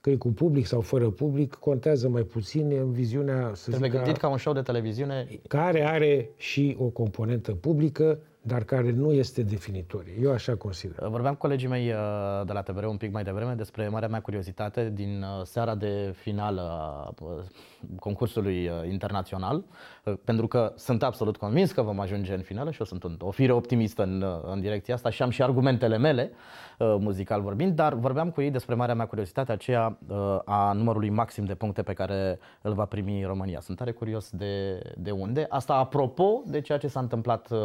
Că 0.00 0.10
e 0.10 0.16
cu 0.16 0.28
public 0.28 0.66
sau 0.66 0.80
fără 0.80 1.10
public, 1.10 1.54
contează 1.54 2.08
mai 2.08 2.22
puțin 2.22 2.70
e 2.70 2.78
în 2.78 2.92
viziunea, 2.92 3.50
să 3.54 3.70
Trebuie 3.70 3.90
zic, 3.90 3.98
gândit 3.98 4.16
a, 4.16 4.20
ca 4.20 4.28
un 4.28 4.38
show 4.38 4.52
de 4.52 4.62
televiziune 4.62 5.28
care 5.48 5.88
are 5.88 6.30
și 6.36 6.76
o 6.78 6.84
componentă 6.84 7.52
publică, 7.52 8.18
dar 8.42 8.62
care 8.62 8.90
nu 8.90 9.12
este 9.12 9.42
definitorie. 9.42 10.12
Eu 10.22 10.32
așa 10.32 10.56
consider. 10.56 11.08
Vorbeam 11.08 11.32
cu 11.32 11.38
colegii 11.40 11.68
mei 11.68 11.88
uh, 11.88 11.96
de 12.46 12.52
la 12.52 12.62
TVR 12.62 12.84
un 12.84 12.96
pic 12.96 13.12
mai 13.12 13.22
devreme 13.24 13.52
despre 13.52 13.88
marea 13.88 14.08
mea 14.08 14.20
curiozitate 14.20 14.90
din 14.94 15.22
uh, 15.22 15.44
seara 15.44 15.74
de 15.74 16.14
finală 16.16 16.60
a 16.60 17.14
uh, 17.24 17.28
concursului 17.98 18.66
uh, 18.68 18.90
internațional, 18.90 19.64
uh, 20.04 20.14
pentru 20.24 20.46
că 20.46 20.72
sunt 20.76 21.02
absolut 21.02 21.36
convins 21.36 21.72
că 21.72 21.82
vom 21.82 22.00
ajunge 22.00 22.34
în 22.34 22.40
finală 22.42 22.70
și 22.70 22.80
eu 22.80 22.86
sunt 22.86 23.02
un- 23.02 23.16
o 23.20 23.30
fire 23.30 23.52
optimistă 23.52 24.02
în, 24.02 24.22
uh, 24.22 24.52
în 24.52 24.60
direcția 24.60 24.94
asta 24.94 25.10
și 25.10 25.22
am 25.22 25.30
și 25.30 25.42
argumentele 25.42 25.98
mele, 25.98 26.30
uh, 26.78 26.96
muzical 26.98 27.40
vorbind, 27.40 27.74
dar 27.74 27.94
vorbeam 27.94 28.30
cu 28.30 28.40
ei 28.40 28.50
despre 28.50 28.74
marea 28.74 28.94
mea 28.94 29.06
curiozitate 29.06 29.52
aceea 29.52 29.98
uh, 30.08 30.38
a 30.44 30.72
numărului 30.72 31.10
maxim 31.10 31.44
de 31.44 31.54
puncte 31.54 31.82
pe 31.82 31.92
care 31.92 32.38
îl 32.62 32.72
va 32.72 32.84
primi 32.84 33.24
România. 33.24 33.60
Sunt 33.60 33.76
tare 33.76 33.92
curios 33.92 34.30
de, 34.30 34.82
de 34.96 35.10
unde. 35.10 35.46
Asta 35.48 35.74
apropo 35.74 36.42
de 36.46 36.60
ceea 36.60 36.78
ce 36.78 36.88
s-a 36.88 37.00
întâmplat 37.00 37.50
uh, 37.50 37.58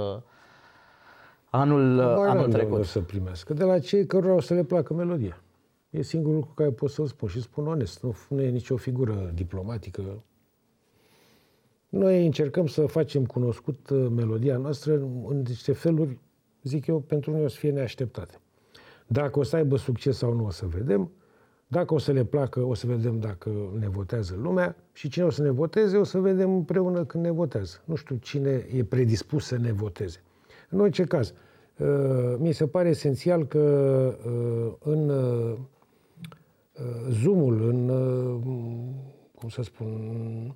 anul, 1.59 1.97
uh, 1.97 2.03
Mai 2.05 2.13
anul 2.13 2.35
n-am 2.35 2.49
de 2.49 2.55
trecut. 2.55 2.73
unde 2.73 2.85
să 2.85 2.99
primească. 2.99 3.53
De 3.53 3.63
la 3.63 3.79
cei 3.79 4.05
cărora 4.05 4.33
o 4.33 4.39
să 4.39 4.53
le 4.53 4.63
placă 4.63 4.93
melodia. 4.93 5.41
E 5.89 6.01
singurul 6.01 6.35
lucru 6.35 6.51
care 6.55 6.69
pot 6.71 6.89
să-l 6.89 7.07
spun 7.07 7.29
și 7.29 7.41
spun 7.41 7.67
onest. 7.67 8.03
Nu, 8.03 8.15
nu 8.29 8.41
e 8.41 8.49
nicio 8.49 8.75
figură 8.77 9.31
diplomatică. 9.33 10.23
Noi 11.89 12.25
încercăm 12.25 12.67
să 12.67 12.85
facem 12.85 13.25
cunoscut 13.25 13.89
uh, 13.89 14.07
melodia 14.15 14.57
noastră 14.57 14.93
în 14.93 15.25
în 15.27 15.43
niște 15.47 15.73
feluri, 15.73 16.19
zic 16.63 16.87
eu, 16.87 16.99
pentru 16.99 17.31
noi 17.31 17.43
o 17.43 17.47
să 17.47 17.57
fie 17.57 17.71
neașteptate. 17.71 18.39
Dacă 19.07 19.39
o 19.39 19.43
să 19.43 19.55
aibă 19.55 19.75
succes 19.75 20.17
sau 20.17 20.33
nu, 20.33 20.45
o 20.45 20.49
să 20.49 20.65
vedem. 20.65 21.11
Dacă 21.67 21.93
o 21.93 21.97
să 21.97 22.11
le 22.11 22.23
placă, 22.23 22.59
o 22.59 22.73
să 22.73 22.87
vedem 22.87 23.19
dacă 23.19 23.51
ne 23.79 23.87
votează 23.89 24.35
lumea 24.41 24.75
și 24.93 25.09
cine 25.09 25.25
o 25.25 25.29
să 25.29 25.41
ne 25.41 25.49
voteze, 25.49 25.97
o 25.97 26.03
să 26.03 26.19
vedem 26.19 26.53
împreună 26.53 27.05
când 27.05 27.23
ne 27.23 27.31
votează. 27.31 27.81
Nu 27.85 27.95
știu 27.95 28.15
cine 28.15 28.67
e 28.73 28.83
predispus 28.83 29.45
să 29.45 29.57
ne 29.57 29.71
voteze. 29.71 30.23
În 30.69 30.79
orice 30.79 31.03
caz, 31.03 31.33
uh, 31.77 32.35
mi 32.37 32.51
se 32.51 32.67
pare 32.67 32.89
esențial 32.89 33.45
că 33.47 33.59
uh, 34.25 34.73
în 34.79 35.09
uh, 35.09 35.57
Zoom-ul, 37.09 37.67
în, 37.67 37.89
uh, 37.89 38.39
cum 39.35 39.49
să 39.49 39.61
spun, 39.61 40.55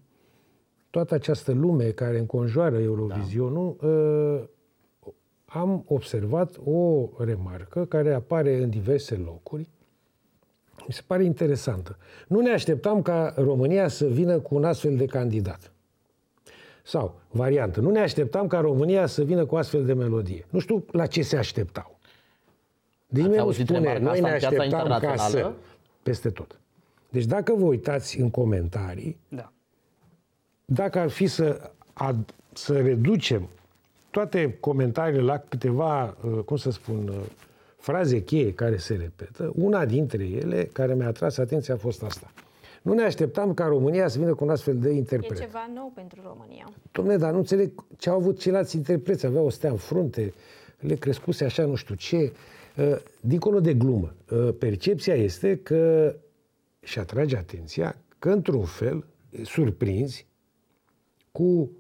toată 0.90 1.14
această 1.14 1.52
lume 1.52 1.90
care 1.90 2.20
înconjoară 2.20 2.78
Eurovizionul, 2.80 3.76
uh, 3.82 4.48
am 5.46 5.84
observat 5.88 6.60
o 6.64 7.10
remarcă 7.18 7.86
care 7.86 8.14
apare 8.14 8.64
în 8.64 8.70
diverse 8.70 9.16
locuri. 9.16 9.70
Mi 10.88 10.94
se 10.94 11.02
pare 11.08 11.24
interesantă. 11.24 11.98
Nu 12.28 12.40
ne 12.40 12.52
așteptam 12.52 13.02
ca 13.02 13.34
România 13.38 13.88
să 13.88 14.08
vină 14.08 14.40
cu 14.40 14.56
un 14.56 14.64
astfel 14.64 14.96
de 14.96 15.06
candidat. 15.06 15.74
Sau, 16.90 17.20
variantă, 17.30 17.80
nu 17.80 17.90
ne 17.90 18.00
așteptam 18.00 18.48
ca 18.48 18.60
România 18.60 19.06
să 19.06 19.24
vină 19.24 19.46
cu 19.46 19.56
astfel 19.56 19.86
de 19.86 19.94
melodie. 19.94 20.46
Nu 20.50 20.60
știu 20.60 20.86
la 20.92 21.06
ce 21.06 21.22
se 21.22 21.38
așteptau. 21.38 22.00
Deci 23.08 23.24
Ați 23.24 23.30
nimeni 23.30 23.36
nu 23.36 23.42
auzit 23.42 23.68
spune, 23.68 23.94
remarca 23.94 24.04
noi 24.04 24.12
asta 24.12 24.28
ne 24.28 24.34
în 24.34 24.40
piața 24.40 24.56
așteptam 24.58 24.88
ca 24.88 24.96
internațională? 24.96 25.56
să... 25.56 25.72
Peste 26.04 26.30
tot. 26.30 26.60
Deci 27.10 27.26
dacă 27.26 27.54
vă 27.54 27.66
uitați 27.66 28.20
în 28.20 28.30
comentarii, 28.30 29.18
Da. 29.28 29.52
dacă 30.66 31.00
ar 31.00 31.10
fi 31.10 31.28
să, 31.28 31.72
ad, 31.94 32.34
să 32.54 32.82
reducem 32.82 33.50
toate 34.12 34.58
comentariile 34.60 35.22
la 35.22 35.38
câteva, 35.38 36.18
uh, 36.24 36.40
cum 36.46 36.58
să 36.58 36.72
spun, 36.72 37.08
uh, 37.08 37.16
fraze 37.78 38.24
cheie 38.24 38.54
care 38.54 38.78
se 38.78 38.96
repetă, 38.96 39.52
una 39.56 39.86
dintre 39.86 40.24
ele 40.24 40.70
care 40.74 40.94
mi-a 40.94 41.08
atras 41.08 41.38
atenția 41.38 41.74
a 41.74 41.78
fost 41.78 42.04
asta. 42.04 42.32
Nu 42.82 42.94
ne 42.94 43.04
așteptam 43.04 43.54
ca 43.54 43.66
România 43.66 44.08
să 44.08 44.18
vină 44.20 44.34
cu 44.36 44.44
un 44.44 44.50
astfel 44.50 44.78
de 44.78 44.90
E 44.90 44.94
interpret. 44.94 45.40
ceva 45.40 45.70
nou 45.74 45.92
pentru 45.96 46.22
România. 46.24 46.72
Dom'le, 46.74 47.18
dar 47.20 47.32
nu 47.32 47.38
înțeleg 47.38 47.72
ce 47.98 48.10
au 48.10 48.16
avut 48.16 48.40
ceilalți 48.40 48.76
interpreți. 48.76 49.26
Aveau 49.26 49.46
o 49.46 49.50
stea 49.50 49.70
în 49.70 49.78
frunte, 49.78 50.34
le 50.80 50.96
crescuse 50.96 51.46
așa 51.46 51.66
nu 51.66 51.76
știu 51.76 51.96
ce. 51.96 52.34
Uh, 52.78 52.96
Dincolo 53.22 53.60
de 53.60 53.74
glumă, 53.74 54.14
uh, 54.32 54.50
percepția 54.60 55.14
este 55.16 55.58
că, 55.58 56.16
și 56.82 57.00
atrage 57.00 57.36
atenția, 57.38 57.96
că 58.20 58.30
într-un 58.30 58.64
fel 58.64 59.06
surprinzi 59.44 60.28
cu 61.32 61.72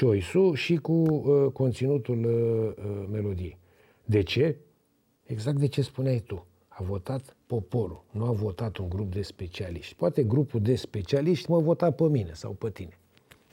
choice-ul 0.00 0.54
și 0.54 0.76
cu 0.76 0.92
uh, 0.92 1.52
conținutul 1.52 2.24
uh, 2.24 2.84
uh, 2.86 3.06
melodiei. 3.10 3.58
De 4.04 4.22
ce? 4.22 4.56
Exact 5.24 5.56
de 5.58 5.66
ce 5.66 5.82
spuneai 5.82 6.18
tu. 6.26 6.46
A 6.68 6.82
votat 6.82 7.36
poporul, 7.56 8.02
nu 8.10 8.24
a 8.24 8.30
votat 8.32 8.76
un 8.76 8.88
grup 8.88 9.12
de 9.12 9.22
specialiști. 9.22 9.94
Poate 9.94 10.22
grupul 10.22 10.60
de 10.60 10.74
specialiști 10.74 11.50
mă 11.50 11.58
vota 11.58 11.90
pe 11.90 12.02
mine 12.04 12.30
sau 12.32 12.50
pe 12.50 12.70
tine. 12.70 12.98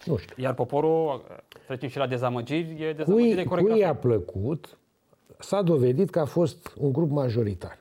Nu 0.06 0.18
știu. 0.18 0.36
Iar 0.44 0.54
poporul, 0.54 1.24
trecem 1.68 1.90
și 1.90 1.98
la 1.98 2.08
dezamăgiri, 2.08 2.84
e 2.84 2.94
dezamăgire 2.94 3.36
Cui, 3.36 3.46
corect. 3.46 3.68
cui 3.70 3.86
a 3.86 3.96
plăcut, 3.96 4.78
s-a 5.40 5.62
dovedit 5.62 6.10
că 6.10 6.20
a 6.20 6.26
fost 6.26 6.74
un 6.78 6.92
grup 6.92 7.12
majoritar. 7.12 7.80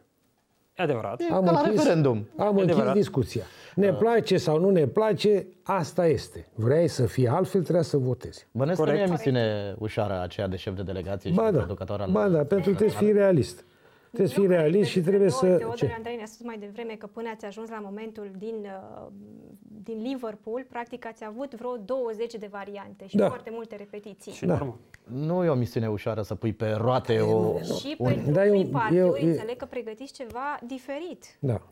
E 0.76 0.82
adevărat. 0.82 1.22
ca 1.28 1.38
la 1.40 1.62
referendum. 1.66 2.28
Am 2.36 2.46
E 2.46 2.48
închis 2.50 2.62
adevărat. 2.64 2.94
discuția. 2.94 3.42
Ne 3.74 3.92
place 3.92 4.36
sau 4.36 4.58
nu 4.60 4.70
ne 4.70 4.86
place, 4.86 5.46
asta 5.62 6.06
este. 6.06 6.48
Vrei 6.54 6.88
să 6.88 7.06
fie 7.06 7.28
altfel, 7.28 7.62
trebuie 7.62 7.84
să 7.84 7.96
votezi. 7.96 8.46
Bănesc 8.52 8.78
că 8.78 8.84
nu 8.84 8.90
e 8.90 8.94
Corect. 8.94 9.10
misiune 9.10 9.74
ușoară 9.78 10.20
aceea 10.20 10.46
de 10.48 10.56
șef 10.56 10.74
de 10.74 10.82
delegație 10.82 11.30
și 11.30 11.36
Ba 11.36 11.44
de 11.44 11.50
da, 11.50 11.56
producător 11.58 12.00
al... 12.00 12.10
ba 12.10 12.28
da, 12.28 12.38
pentru 12.44 12.70
că 12.70 12.76
trebuie 12.76 12.90
să 12.90 12.96
fii 13.04 13.12
realist. 13.12 13.64
Trebuie 14.08 14.28
să 14.28 14.34
fii 14.34 14.42
Nu, 14.46 14.50
realist 14.50 14.88
și 14.90 15.00
pentru 15.00 15.10
trebuie 15.10 15.28
că 15.30 15.34
să... 15.36 15.46
Teodor 15.56 15.74
Ce? 15.76 15.92
Andrei 15.96 16.16
ne-a 16.16 16.26
spus 16.26 16.46
mai 16.46 16.58
devreme 16.58 16.94
că 16.98 17.06
până 17.06 17.28
ați 17.34 17.44
ajuns 17.44 17.68
la 17.68 17.80
momentul 17.84 18.30
din, 18.38 18.54
uh, 18.54 19.06
din 19.82 20.02
Liverpool, 20.02 20.66
practic 20.68 21.06
ați 21.06 21.24
avut 21.24 21.54
vreo 21.54 21.76
20 21.84 22.34
de 22.34 22.48
variante 22.50 23.06
și 23.06 23.16
Da. 23.16 23.26
foarte 23.28 23.50
multe 23.52 23.76
repetiții. 23.76 24.32
Și 24.32 24.46
Da. 24.46 24.52
normal. 24.56 24.76
Nu 25.04 25.44
e 25.44 25.48
o 25.48 25.54
misiune 25.54 25.88
ușoară 25.90 26.22
să 26.22 26.34
pui 26.34 26.52
pe 26.52 26.70
roate 26.70 27.20
o... 27.20 27.58
Și 27.60 27.94
un- 27.98 28.06
pentru 28.08 28.26
Da, 28.32 28.32
da, 28.32 28.46
eu- 28.46 28.66
party 28.66 28.96
eu- 28.96 29.06
eu, 29.06 29.14
e- 29.14 29.30
înțeleg 29.30 29.56
că 29.56 29.64
pregătiți 29.64 30.12
ceva 30.12 30.58
diferit. 30.66 31.24
Da. 31.38 31.62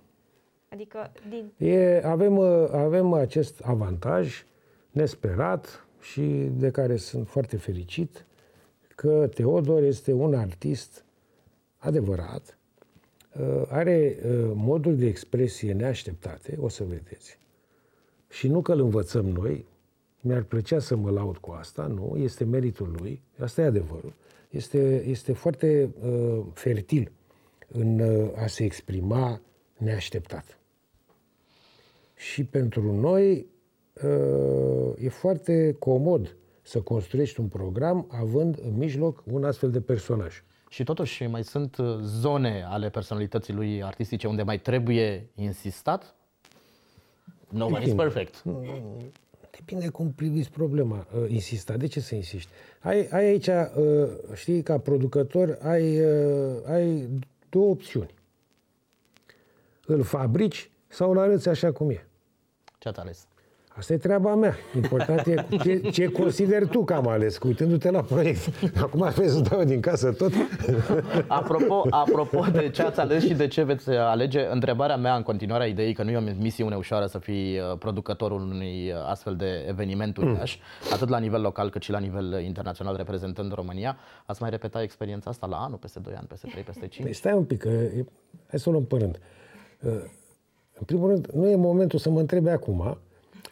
Adică 0.73 1.13
din 1.29 1.53
E, 1.69 2.03
avem, 2.05 2.37
uh, 2.37 2.69
avem 2.73 3.13
acest 3.13 3.61
avantaj 3.65 4.45
nesperat 4.91 5.87
și 6.01 6.21
de 6.53 6.71
care 6.71 6.97
sunt 6.97 7.29
foarte 7.29 7.57
fericit 7.57 8.27
că 8.95 9.29
Teodor 9.35 9.83
este 9.83 10.13
un 10.13 10.35
artist 10.35 11.05
adevărat, 11.87 12.59
uh, 13.41 13.63
are 13.69 14.17
uh, 14.19 14.51
moduri 14.55 14.97
de 14.97 15.07
expresie 15.07 15.73
neașteptate, 15.73 16.57
o 16.61 16.69
să 16.69 16.85
vedeți. 16.85 17.39
Și 18.29 18.49
nu 18.49 18.61
că 18.63 18.73
îl 18.73 18.81
învățăm 18.81 19.27
noi, 19.27 19.67
mi-ar 20.21 20.43
plăcea 20.43 20.79
să 20.79 20.97
mă 20.97 21.11
laud 21.11 21.37
cu 21.37 21.51
asta, 21.51 21.87
nu, 21.87 22.17
este 22.17 22.45
meritul 22.45 22.95
lui, 22.99 23.23
asta 23.39 23.61
e 23.61 23.65
adevărul. 23.65 24.13
Este, 24.51 25.05
este 25.07 25.33
foarte 25.33 25.91
uh, 26.05 26.45
fertil 26.53 27.13
în 27.69 27.99
uh, 27.99 28.31
a 28.37 28.47
se 28.47 28.65
exprima 28.65 29.41
neașteptat. 29.77 30.59
Și 32.15 32.45
pentru 32.45 32.93
noi 32.93 33.47
uh, 34.05 35.05
e 35.05 35.09
foarte 35.09 35.77
comod 35.79 36.37
să 36.63 36.81
construiești 36.81 37.41
un 37.41 37.47
program 37.47 38.07
având 38.11 38.59
în 38.63 38.77
mijloc 38.77 39.23
un 39.33 39.45
astfel 39.45 39.71
de 39.71 39.81
personaj. 39.81 40.43
Și 40.69 40.85
totuși 40.85 41.27
mai 41.27 41.45
sunt 41.45 41.77
uh, 41.77 41.97
zone 42.01 42.65
ale 42.69 42.89
personalității 42.89 43.53
lui 43.55 43.83
artistice 43.83 44.27
unde 44.27 44.43
mai 44.43 44.59
trebuie 44.59 45.31
insistat? 45.35 46.15
Nobody's 47.49 47.73
Depinde. 47.73 48.03
perfect. 48.03 48.43
Depinde 49.51 49.89
cum 49.89 50.13
priviți 50.13 50.51
problema. 50.51 51.07
Uh, 51.17 51.31
Insista. 51.31 51.77
De 51.77 51.87
ce 51.87 52.01
să 52.01 52.15
insiști? 52.15 52.51
Ai, 52.81 53.09
ai 53.11 53.25
aici, 53.25 53.47
uh, 53.47 54.09
știi, 54.35 54.63
ca 54.63 54.79
producător, 54.79 55.59
ai, 55.63 56.01
uh, 56.01 56.57
ai 56.67 57.09
două 57.49 57.71
opțiuni. 57.71 58.15
Îl 59.87 60.03
fabrici 60.03 60.71
sau 60.89 61.11
îl 61.11 61.19
arăți 61.19 61.49
așa 61.49 61.73
cum 61.73 61.91
e. 61.91 62.07
Ce 62.79 62.89
ați 62.89 63.01
ales? 63.01 63.27
Asta 63.77 63.93
e 63.93 63.97
treaba 63.97 64.35
mea. 64.35 64.55
Important 64.75 65.27
e 65.27 65.47
ce, 65.63 65.79
ce 65.79 66.07
consideri 66.07 66.69
tu 66.69 66.85
că 66.85 66.95
am 66.95 67.09
ales, 67.09 67.39
uitându-te 67.39 67.91
la 67.91 68.03
proiect. 68.03 68.49
Acum 68.81 69.01
trebuie 69.01 69.29
să 69.29 69.41
dau 69.41 69.65
din 69.65 69.81
casă 69.81 70.13
tot. 70.13 70.33
Apropo, 71.27 71.87
apropo 71.91 72.45
de 72.53 72.69
ce 72.69 72.83
ați 72.83 73.01
ales 73.01 73.25
și 73.25 73.35
de 73.35 73.47
ce 73.47 73.63
veți 73.63 73.91
alege, 73.91 74.47
întrebarea 74.51 74.97
mea 74.97 75.17
în 75.17 75.23
continuare 75.23 75.65
a 75.65 75.67
ideii 75.67 75.95
că 75.95 76.03
nu 76.03 76.11
e 76.11 76.17
o 76.17 76.21
misiune 76.39 76.77
ușoară 76.77 77.07
să 77.07 77.19
fii 77.19 77.59
uh, 77.59 77.79
producătorul 77.79 78.41
unui 78.41 78.91
uh, 78.91 78.97
astfel 79.07 79.37
de 79.37 79.65
eveniment 79.69 80.17
uriaș, 80.17 80.59
atât 80.93 81.09
la 81.09 81.19
nivel 81.19 81.41
local 81.41 81.71
cât 81.71 81.83
și 81.83 81.91
la 81.91 81.99
nivel 81.99 82.43
internațional 82.45 82.97
reprezentând 82.97 83.53
România. 83.53 83.97
Ați 84.27 84.41
mai 84.41 84.51
repeta 84.51 84.83
experiența 84.83 85.31
asta 85.31 85.47
la 85.47 85.57
anul, 85.57 85.79
peste 85.79 85.99
2 85.99 86.15
ani, 86.17 86.27
peste 86.27 86.47
3, 86.51 86.63
peste 86.63 86.87
5? 86.87 87.05
Păi 87.07 87.15
stai 87.15 87.33
un 87.33 87.45
pic, 87.45 87.59
că 87.59 87.69
e, 87.69 88.05
hai 88.49 88.59
să 88.59 88.69
o 88.69 88.73
luăm 88.73 88.85
pe 88.85 88.97
rând. 88.97 89.21
Uh, 89.81 89.93
În 90.79 90.85
primul 90.87 91.09
rând, 91.09 91.27
nu 91.27 91.49
e 91.49 91.57
momentul 91.57 91.99
să 91.99 92.11
mă 92.11 92.21
întrebe 92.21 92.51
acum, 92.51 92.99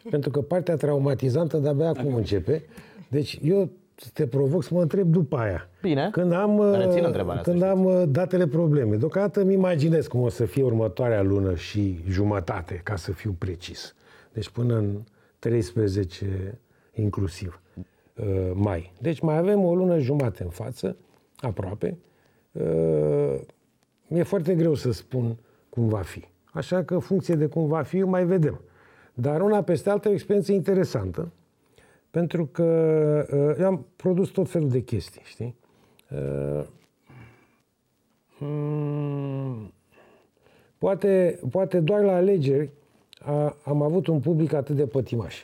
pentru 0.09 0.29
că 0.29 0.41
partea 0.41 0.75
traumatizantă 0.75 1.57
de-abia 1.57 1.87
acum 1.87 2.15
începe. 2.15 2.63
Deci 3.09 3.39
eu 3.43 3.69
te 4.13 4.27
provoc 4.27 4.63
să 4.63 4.73
mă 4.73 4.81
întreb 4.81 5.07
după 5.07 5.37
aia. 5.37 5.69
Bine. 5.81 6.09
Când 6.11 6.31
am, 6.31 6.57
uh, 6.57 6.77
Rețin 6.77 7.03
întrebarea, 7.05 7.43
să 7.43 7.49
când 7.49 7.61
am 7.61 7.85
uh, 7.85 8.03
datele 8.07 8.47
probleme. 8.47 8.95
Deocamdată 8.95 9.41
îmi 9.41 9.53
imaginez 9.53 10.07
cum 10.07 10.21
o 10.21 10.29
să 10.29 10.45
fie 10.45 10.63
următoarea 10.63 11.21
lună 11.21 11.55
și 11.55 12.03
jumătate, 12.09 12.81
ca 12.83 12.95
să 12.95 13.11
fiu 13.11 13.35
precis. 13.37 13.95
Deci 14.33 14.49
până 14.49 14.77
în 14.77 15.01
13 15.39 16.59
inclusiv 16.93 17.61
uh, 18.15 18.51
mai. 18.53 18.93
Deci 19.01 19.19
mai 19.19 19.37
avem 19.37 19.63
o 19.63 19.75
lună 19.75 19.99
jumate 19.99 20.43
în 20.43 20.49
față, 20.49 20.97
aproape. 21.35 21.97
Uh, 22.51 23.35
Mi-e 24.07 24.23
foarte 24.23 24.55
greu 24.55 24.73
să 24.73 24.91
spun 24.91 25.37
cum 25.69 25.87
va 25.87 26.01
fi. 26.01 26.23
Așa 26.51 26.83
că, 26.83 26.93
în 26.93 26.99
funcție 26.99 27.35
de 27.35 27.45
cum 27.45 27.67
va 27.67 27.81
fi, 27.81 28.03
mai 28.03 28.25
vedem. 28.25 28.61
Dar 29.17 29.41
una 29.41 29.61
peste 29.61 29.89
alta 29.89 30.07
e 30.07 30.11
o 30.11 30.13
experiență 30.15 30.51
interesantă, 30.51 31.31
pentru 32.11 32.45
că 32.45 32.63
uh, 33.31 33.55
eu 33.59 33.65
am 33.65 33.85
produs 33.95 34.29
tot 34.29 34.49
felul 34.49 34.69
de 34.69 34.79
chestii, 34.79 35.21
știi? 35.23 35.55
Uh, 36.11 36.65
mm, 38.39 39.73
poate, 40.77 41.39
poate 41.51 41.79
doar 41.79 42.01
la 42.03 42.15
alegeri 42.15 42.69
a, 43.19 43.55
am 43.63 43.81
avut 43.81 44.07
un 44.07 44.19
public 44.19 44.53
atât 44.53 44.75
de 44.75 44.85
pătimaș. 44.85 45.43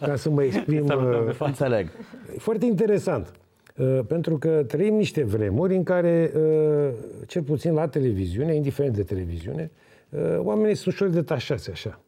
Ca 0.00 0.16
să 0.16 0.30
mă 0.30 0.42
exprim... 0.42 0.84
uh, 0.86 1.36
Înțeleg. 1.38 1.88
E 2.34 2.38
foarte 2.38 2.66
interesant. 2.66 3.32
uh, 3.76 3.98
Pentru 4.06 4.38
că 4.38 4.64
trăim 4.66 4.94
niște 4.94 5.24
vremuri 5.24 5.76
în 5.76 5.82
care, 5.82 6.32
uh, 6.36 6.88
cel 7.26 7.42
puțin 7.42 7.72
la 7.72 7.88
televiziune, 7.88 8.54
indiferent 8.54 8.94
de 8.94 9.02
televiziune, 9.02 9.70
uh, 10.08 10.20
oamenii 10.38 10.74
sunt 10.74 10.94
ușor 10.94 11.08
detașați 11.08 11.70
așa. 11.70 12.00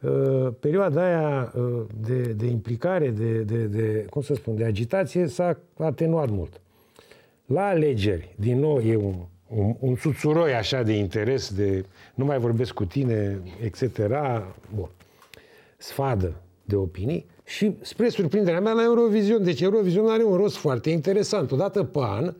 Uh, 0.00 0.48
Perioada 0.60 1.04
aia 1.04 1.52
uh, 1.56 1.82
de, 2.00 2.22
de 2.22 2.46
implicare, 2.46 3.08
de, 3.08 3.38
de, 3.38 3.64
de, 3.64 4.06
cum 4.10 4.22
să 4.22 4.34
spun, 4.34 4.56
de 4.56 4.64
agitație 4.64 5.26
s-a 5.26 5.58
atenuat 5.78 6.30
mult. 6.30 6.60
La 7.46 7.66
alegeri, 7.66 8.34
din 8.38 8.58
nou, 8.58 8.80
e 8.80 8.96
un, 8.96 9.14
un, 9.48 9.74
un 9.78 9.96
suțuroi 9.96 10.54
așa 10.54 10.82
de 10.82 10.92
interes, 10.92 11.54
de 11.54 11.84
nu 12.14 12.24
mai 12.24 12.38
vorbesc 12.38 12.72
cu 12.72 12.84
tine, 12.84 13.38
etc. 13.62 13.98
Bun 14.74 14.88
sfadă 15.76 16.34
de 16.64 16.76
opinii 16.76 17.26
și 17.44 17.76
spre 17.80 18.08
surprinderea 18.08 18.60
mea 18.60 18.72
la 18.72 18.82
Eurovision. 18.82 19.44
Deci 19.44 19.60
Eurovision 19.60 20.08
are 20.08 20.22
un 20.22 20.36
rost 20.36 20.56
foarte 20.56 20.90
interesant. 20.90 21.50
Odată 21.50 21.84
pe 21.84 21.98
an 22.02 22.34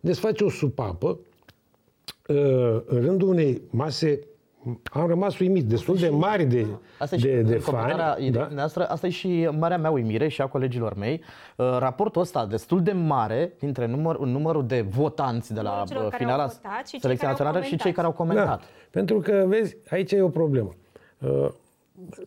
desface 0.00 0.44
o 0.44 0.50
supapă 0.50 1.18
uh, 2.28 2.36
în 2.84 3.00
rândul 3.00 3.28
unei 3.28 3.62
mase 3.70 4.20
am 4.92 5.06
rămas 5.06 5.38
uimit, 5.38 5.64
destul 5.64 5.96
de 5.96 6.08
mari 6.08 6.44
de, 6.44 6.66
Asta 6.98 7.14
e 7.14 7.18
și 7.18 7.24
de, 7.24 7.42
de 7.42 7.54
în 7.54 7.60
fani. 7.60 7.76
completarea 7.76 8.16
ideii 8.18 8.30
Da? 8.32 8.48
noastre, 8.54 8.82
asta 8.82 9.06
e 9.06 9.10
și 9.10 9.48
marea 9.58 9.78
mea 9.78 9.90
uimire 9.90 10.28
și 10.28 10.40
a 10.42 10.46
colegilor 10.46 10.94
mei. 10.94 11.20
Uh, 11.56 11.76
Raportul 11.78 12.20
ăsta 12.20 12.46
destul 12.46 12.82
de 12.82 12.92
mare 12.92 13.52
dintre 13.58 13.86
număr, 13.86 14.18
numărul 14.18 14.66
de 14.66 14.80
votanți 14.80 15.52
de 15.54 15.60
la 15.60 15.68
Numărul 15.68 15.86
celor 15.88 16.04
uh, 16.04 16.10
care 16.10 16.22
finala 16.24 16.42
au 16.42 16.48
votat 16.48 16.86
și 16.86 16.90
cei 16.90 17.00
selecției 17.00 17.30
care 17.30 17.48
au 17.48 17.54
naționale 17.54 17.64
și 17.64 17.76
cei 17.76 17.92
comentat. 17.92 17.94
care 17.94 18.06
au 18.06 18.12
comentat. 18.12 18.58
Da, 18.60 18.66
pentru 18.90 19.18
că, 19.20 19.44
vezi, 19.48 19.76
aici 19.90 20.12
e 20.12 20.20
o 20.22 20.28
problemă. 20.28 20.70
Uh, 21.18 21.48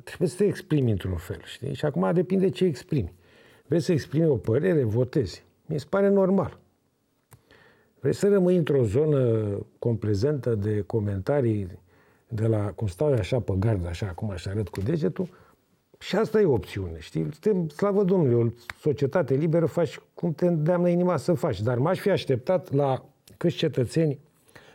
trebuie 0.03 0.27
să 0.27 0.35
te 0.37 0.45
exprimi 0.45 0.91
într-un 0.91 1.15
fel, 1.15 1.39
știi? 1.43 1.73
Și 1.73 1.85
acum 1.85 2.09
depinde 2.13 2.49
ce 2.49 2.65
exprimi. 2.65 3.13
Vrei 3.65 3.79
să 3.79 3.91
exprimi 3.91 4.27
o 4.27 4.35
părere, 4.35 4.83
votezi. 4.83 5.43
Mi 5.65 5.79
se 5.79 5.85
pare 5.89 6.09
normal. 6.09 6.57
Vrei 7.99 8.13
să 8.13 8.27
rămâi 8.29 8.55
într-o 8.55 8.83
zonă 8.83 9.45
complezentă 9.79 10.55
de 10.55 10.81
comentarii 10.81 11.67
de 12.27 12.47
la, 12.47 12.71
cum 12.71 12.87
stau 12.87 13.09
eu 13.09 13.17
așa 13.17 13.39
pe 13.39 13.53
gard, 13.59 13.87
așa, 13.87 14.07
acum 14.07 14.29
așa 14.29 14.49
arăt 14.49 14.67
cu 14.69 14.81
degetul, 14.81 15.27
și 15.99 16.15
asta 16.15 16.41
e 16.41 16.45
o 16.45 16.53
opțiune, 16.53 16.99
știi? 16.99 17.27
Suntem, 17.31 17.67
slavă 17.67 18.03
Domnului, 18.03 18.43
o 18.43 18.49
societate 18.79 19.33
liberă, 19.33 19.65
faci 19.65 19.99
cum 20.13 20.33
te 20.33 20.47
îndeamnă 20.47 20.89
inima 20.89 21.17
să 21.17 21.33
faci. 21.33 21.61
Dar 21.61 21.77
m-aș 21.77 21.99
fi 21.99 22.09
așteptat 22.09 22.73
la 22.73 23.05
câți 23.37 23.55
cetățeni 23.55 24.19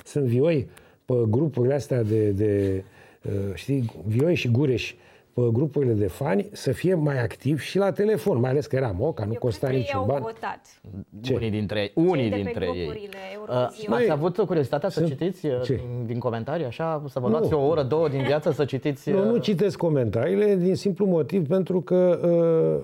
sunt 0.04 0.24
vioi 0.24 0.68
pe 1.04 1.14
grupurile 1.28 1.74
astea 1.74 2.02
de, 2.02 2.30
de 2.30 2.84
uh, 3.22 3.54
știi, 3.54 3.92
vioi 4.06 4.34
și 4.34 4.50
gureși 4.50 4.96
pe 4.96 5.00
grupurile 5.35 5.92
de 5.92 6.07
fani 6.07 6.49
să 6.53 6.73
fie 6.73 6.95
mai 6.95 7.23
activ 7.23 7.61
și 7.61 7.79
la 7.79 7.92
telefon, 7.92 8.40
mai 8.40 8.51
ales 8.51 8.66
că 8.66 8.77
era 8.77 8.90
moca, 8.99 9.25
nu 9.25 9.33
Eu 9.33 9.38
costa 9.38 9.66
cred 9.66 9.71
că 9.71 9.77
ei 9.77 9.83
niciun 9.83 10.01
au 10.01 10.07
ban. 10.07 10.21
votat. 10.23 10.81
Ce? 11.21 11.35
Unii 11.35 11.51
dintre 11.51 11.81
ei. 11.81 11.92
Unii 11.95 12.29
de 12.31 12.37
pe 12.37 12.42
dintre 12.42 12.64
ei. 12.66 12.73
grupurile 12.85 13.16
Uh, 13.16 13.33
Eurovision. 13.35 13.64
ați 13.66 13.88
Măi, 13.88 14.11
avut 14.11 14.37
curiozitatea 14.38 14.88
să 14.88 14.99
sunt- 14.99 15.11
citiți 15.11 15.47
uh, 15.47 15.61
Ce? 15.62 15.75
din, 15.75 16.07
din 16.07 16.18
comentarii, 16.18 16.64
așa, 16.66 17.03
să 17.09 17.21
vă 17.21 17.29
luați 17.29 17.51
Nu. 17.51 17.61
o 17.64 17.66
oră, 17.68 17.83
două 17.83 18.09
din 18.09 18.23
viață 18.23 18.51
să 18.51 18.64
citiți... 18.64 19.11
Nu, 19.11 19.25
nu 19.25 19.35
uh, 19.35 19.42
citesc 19.42 19.77
comentariile 19.79 20.57
din 20.57 20.75
simplu 20.75 21.07
motiv 21.07 21.47
pentru 21.49 21.81
că 21.81 22.18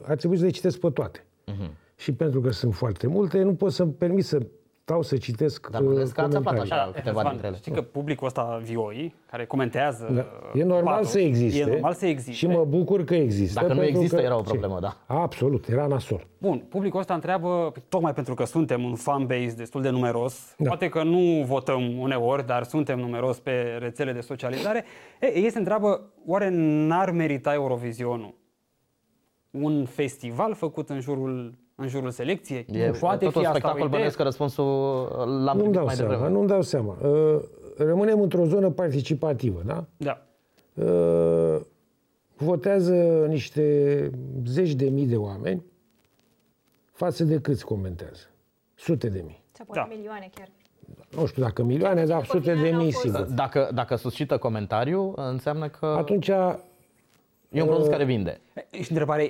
uh, 0.03 0.09
ar 0.11 0.17
trebui 0.17 0.37
să 0.37 0.45
le 0.45 0.51
citesc 0.51 0.79
pe 0.79 0.91
toate. 0.91 1.25
Mhm. 1.47 1.71
Și 1.97 2.13
pentru 2.13 2.41
că 2.41 2.51
sunt 2.51 2.75
foarte 2.75 3.07
multe, 3.07 3.43
nu 3.43 3.55
pot 3.55 3.73
să-mi 3.73 3.93
permit 3.93 4.25
să 4.25 4.39
stau 4.89 5.03
să 5.03 5.17
citesc 5.17 5.71
Dar 5.71 5.81
mă 5.81 5.87
uh, 5.87 5.93
gândesc 5.93 6.15
că 6.15 6.21
ați 6.21 6.37
aflat 6.37 6.55
comentarii. 6.55 6.83
așa 6.83 6.91
câteva 6.93 7.11
Răzvan, 7.11 7.31
dintre 7.31 7.47
ele. 7.47 7.57
Știi 7.57 7.73
că 7.73 7.83
publicul 7.83 8.27
ăsta 8.27 8.61
vioi, 8.63 9.15
care 9.31 9.47
comentează 9.47 10.09
Da. 10.13 10.27
E 10.61 10.65
normal 10.65 10.95
patos, 10.95 11.11
să 11.11 11.21
existe. 11.21 11.61
E 11.61 11.65
normal 11.65 11.93
să 11.95 12.07
existe. 12.07 12.33
Și 12.33 12.47
mă 12.47 12.65
bucur 12.65 13.05
că 13.05 13.15
există. 13.15 13.61
Dacă 13.61 13.73
nu 13.73 13.79
pentru 13.81 13.97
există, 13.99 14.17
că- 14.17 14.23
era 14.23 14.37
o 14.37 14.41
Ce? 14.43 14.49
problemă, 14.49 14.79
da. 14.81 14.97
Absolut, 15.07 15.69
era 15.69 15.87
nasol. 15.87 16.27
Bun, 16.39 16.59
publicul 16.69 17.01
ăsta 17.01 17.15
întreabă, 17.15 17.73
tocmai 17.89 18.15
pentru 18.15 18.35
că 18.35 18.45
suntem 18.45 18.85
un 18.85 18.95
fanbase 18.95 19.55
destul 19.57 19.83
de 19.83 19.91
numeros, 19.91 20.55
Da. 20.59 20.69
poate 20.69 20.89
că 20.89 21.03
nu 21.03 21.45
votăm 21.47 21.99
uneori, 21.99 22.47
dar 22.47 22.63
suntem 22.63 22.99
numeros 22.99 23.39
pe 23.39 23.77
rețele 23.79 24.13
de 24.13 24.21
socializare, 24.21 24.85
e, 25.21 25.39
ei 25.39 25.51
se 25.51 25.59
întreabă, 25.59 26.13
oare 26.27 26.49
n-ar 26.53 27.11
merita 27.11 27.53
Eurovizionul 27.55 28.35
un 29.51 29.85
festival 29.85 30.55
făcut 30.55 30.91
în 30.91 31.01
jurul, 31.01 31.55
în 31.81 31.89
jurul 31.89 32.11
selecției? 32.11 32.67
E 32.73 32.91
poate 33.01 33.25
tot 33.25 33.33
fi 33.33 33.39
un 33.39 33.45
asta 33.45 33.51
o 33.57 33.59
spectacol, 33.59 33.77
idee? 33.79 33.89
bănuiesc 33.91 34.17
că 34.17 34.23
răspunsul 34.23 34.65
l-am 35.17 35.27
Nu-mi 35.45 35.55
primit 35.57 35.73
dau 35.73 35.85
mai 35.85 35.95
seama, 35.95 36.11
devreme. 36.11 36.33
nu-mi 36.35 36.49
dau 36.49 36.63
seama. 36.63 36.97
Uh, 37.03 37.41
Rămânem 37.77 38.21
într-o 38.21 38.45
zonă 38.45 38.71
participativă, 38.71 39.63
da? 39.67 39.85
Da. 39.97 40.23
Uh, 40.85 41.61
Votează 42.37 43.25
niște 43.29 44.11
zeci 44.47 44.73
de 44.75 44.89
mii 44.89 45.07
de 45.07 45.17
oameni 45.17 45.63
față 46.93 47.25
de 47.25 47.41
câți 47.41 47.65
comentează? 47.65 48.23
Sute 48.75 49.09
de 49.09 49.23
mii. 49.27 49.43
Sau 49.53 49.67
poate 49.67 49.89
Da. 49.89 49.95
milioane 49.97 50.31
chiar. 50.35 50.49
Nu 51.21 51.27
știu 51.27 51.43
dacă 51.43 51.63
milioane, 51.63 52.05
dar 52.05 52.21
După 52.21 52.33
sute 52.39 52.51
de 52.53 52.57
final 52.57 52.73
au 52.75 52.81
mii 52.83 52.93
fost- 52.93 53.05
sigur. 53.05 53.21
Dacă, 53.21 53.71
dacă 53.75 53.95
suscită 53.97 54.39
comentariu, 54.39 55.13
înseamnă 55.17 55.69
că 55.69 55.87
Atunci, 55.87 56.29
e 56.29 57.61
un 57.63 57.67
produs 57.67 57.87
care 57.89 58.05
vinde. 58.05 58.41
E, 58.71 58.83
Și 58.83 58.91
întrebarea 58.91 59.27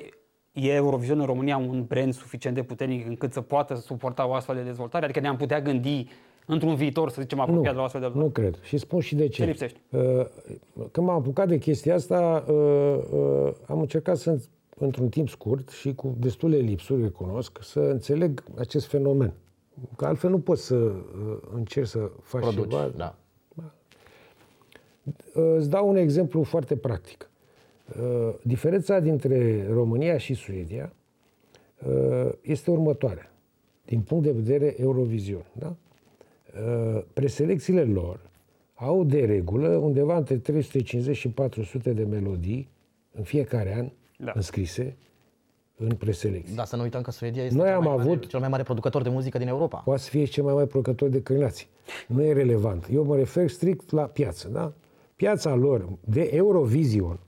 e, 0.61 0.71
e 0.71 0.75
Eurovision 0.75 1.19
în 1.19 1.25
România 1.25 1.57
un 1.57 1.83
brand 1.87 2.13
suficient 2.13 2.55
de 2.55 2.63
puternic 2.63 3.07
încât 3.07 3.33
să 3.33 3.41
poată 3.41 3.75
suporta 3.75 4.27
o 4.27 4.33
astfel 4.33 4.55
de 4.55 4.61
dezvoltare? 4.61 5.03
Adică 5.03 5.19
ne-am 5.19 5.37
putea 5.37 5.61
gândi 5.61 6.07
într-un 6.45 6.75
viitor, 6.75 7.09
să 7.09 7.21
zicem, 7.21 7.37
nu, 7.37 7.43
apropiat 7.43 7.73
de 7.73 7.79
o 7.79 7.83
astfel 7.83 8.01
de 8.01 8.11
nu 8.13 8.29
cred. 8.29 8.59
Și 8.61 8.77
spun 8.77 8.99
și 8.99 9.15
de 9.15 9.27
ce. 9.27 9.41
Ce 9.41 9.45
lipsește? 9.47 9.79
Uh, 9.89 10.25
Când 10.91 11.07
m-am 11.07 11.15
apucat 11.15 11.47
de 11.47 11.57
chestia 11.57 11.95
asta, 11.95 12.43
uh, 12.47 12.55
uh, 13.11 13.51
am 13.67 13.79
încercat 13.79 14.17
să, 14.17 14.39
într-un 14.77 15.09
timp 15.09 15.29
scurt 15.29 15.69
și 15.69 15.93
cu 15.95 16.15
destule 16.19 16.57
lipsuri, 16.57 17.01
recunosc, 17.01 17.59
să 17.61 17.79
înțeleg 17.79 18.43
acest 18.57 18.87
fenomen. 18.87 19.33
Că 19.95 20.05
altfel 20.05 20.29
nu 20.29 20.39
poți 20.39 20.65
să 20.65 20.75
uh, 20.75 20.93
încerci 21.55 21.87
să 21.87 22.09
faci 22.21 22.41
Produci, 22.41 22.69
ceva. 22.69 22.91
da. 22.97 23.15
Uh, 23.55 23.63
Îți 25.57 25.69
dau 25.69 25.89
un 25.89 25.95
exemplu 25.95 26.43
foarte 26.43 26.75
practic. 26.75 27.28
Uh, 28.01 28.33
Diferența 28.41 28.99
dintre 28.99 29.67
România 29.71 30.17
și 30.17 30.33
Suedia 30.33 30.93
uh, 31.87 32.29
este 32.41 32.71
următoarea. 32.71 33.31
Din 33.85 34.01
punct 34.01 34.23
de 34.23 34.31
vedere 34.31 34.75
Eurovision. 34.81 35.45
Da? 35.53 35.75
Uh, 36.95 37.01
Preselecțiile 37.13 37.83
lor 37.83 38.19
au 38.75 39.03
de 39.03 39.25
regulă 39.25 39.67
undeva 39.67 40.17
între 40.17 40.35
350 40.37 41.15
și 41.17 41.29
400 41.29 41.93
de 41.93 42.03
melodii 42.03 42.67
în 43.11 43.23
fiecare 43.23 43.75
an 43.77 43.89
Da. 44.25 44.31
înscrise 44.35 44.95
în 45.77 45.89
preselecție. 45.95 46.55
Dar 46.55 46.65
să 46.65 46.75
nu 46.75 46.81
uităm 46.81 47.01
că 47.01 47.11
Suedia 47.11 47.43
este 47.43 47.57
Noi 47.57 47.65
cel 47.67 47.75
am 47.75 47.83
mai 47.83 47.95
mare, 47.95 48.09
avut- 48.09 48.27
cel 48.27 48.39
mai 48.39 48.49
mare 48.49 48.63
producător 48.63 49.01
de 49.01 49.09
muzică 49.09 49.37
din 49.37 49.47
Europa. 49.47 49.77
Poate 49.77 50.01
să 50.01 50.09
fie 50.09 50.23
cel 50.25 50.43
mai 50.43 50.53
mare 50.53 50.65
producător 50.65 51.09
de 51.09 51.21
cârnați. 51.21 51.69
Nu 52.07 52.23
e 52.23 52.33
relevant. 52.33 52.87
Eu 52.91 53.03
mă 53.03 53.15
refer 53.15 53.49
strict 53.49 53.91
la 53.91 54.01
piață. 54.03 54.47
Da? 54.47 54.73
Piața 55.15 55.55
lor 55.55 55.89
de 56.05 56.29
Eurovision 56.33 57.19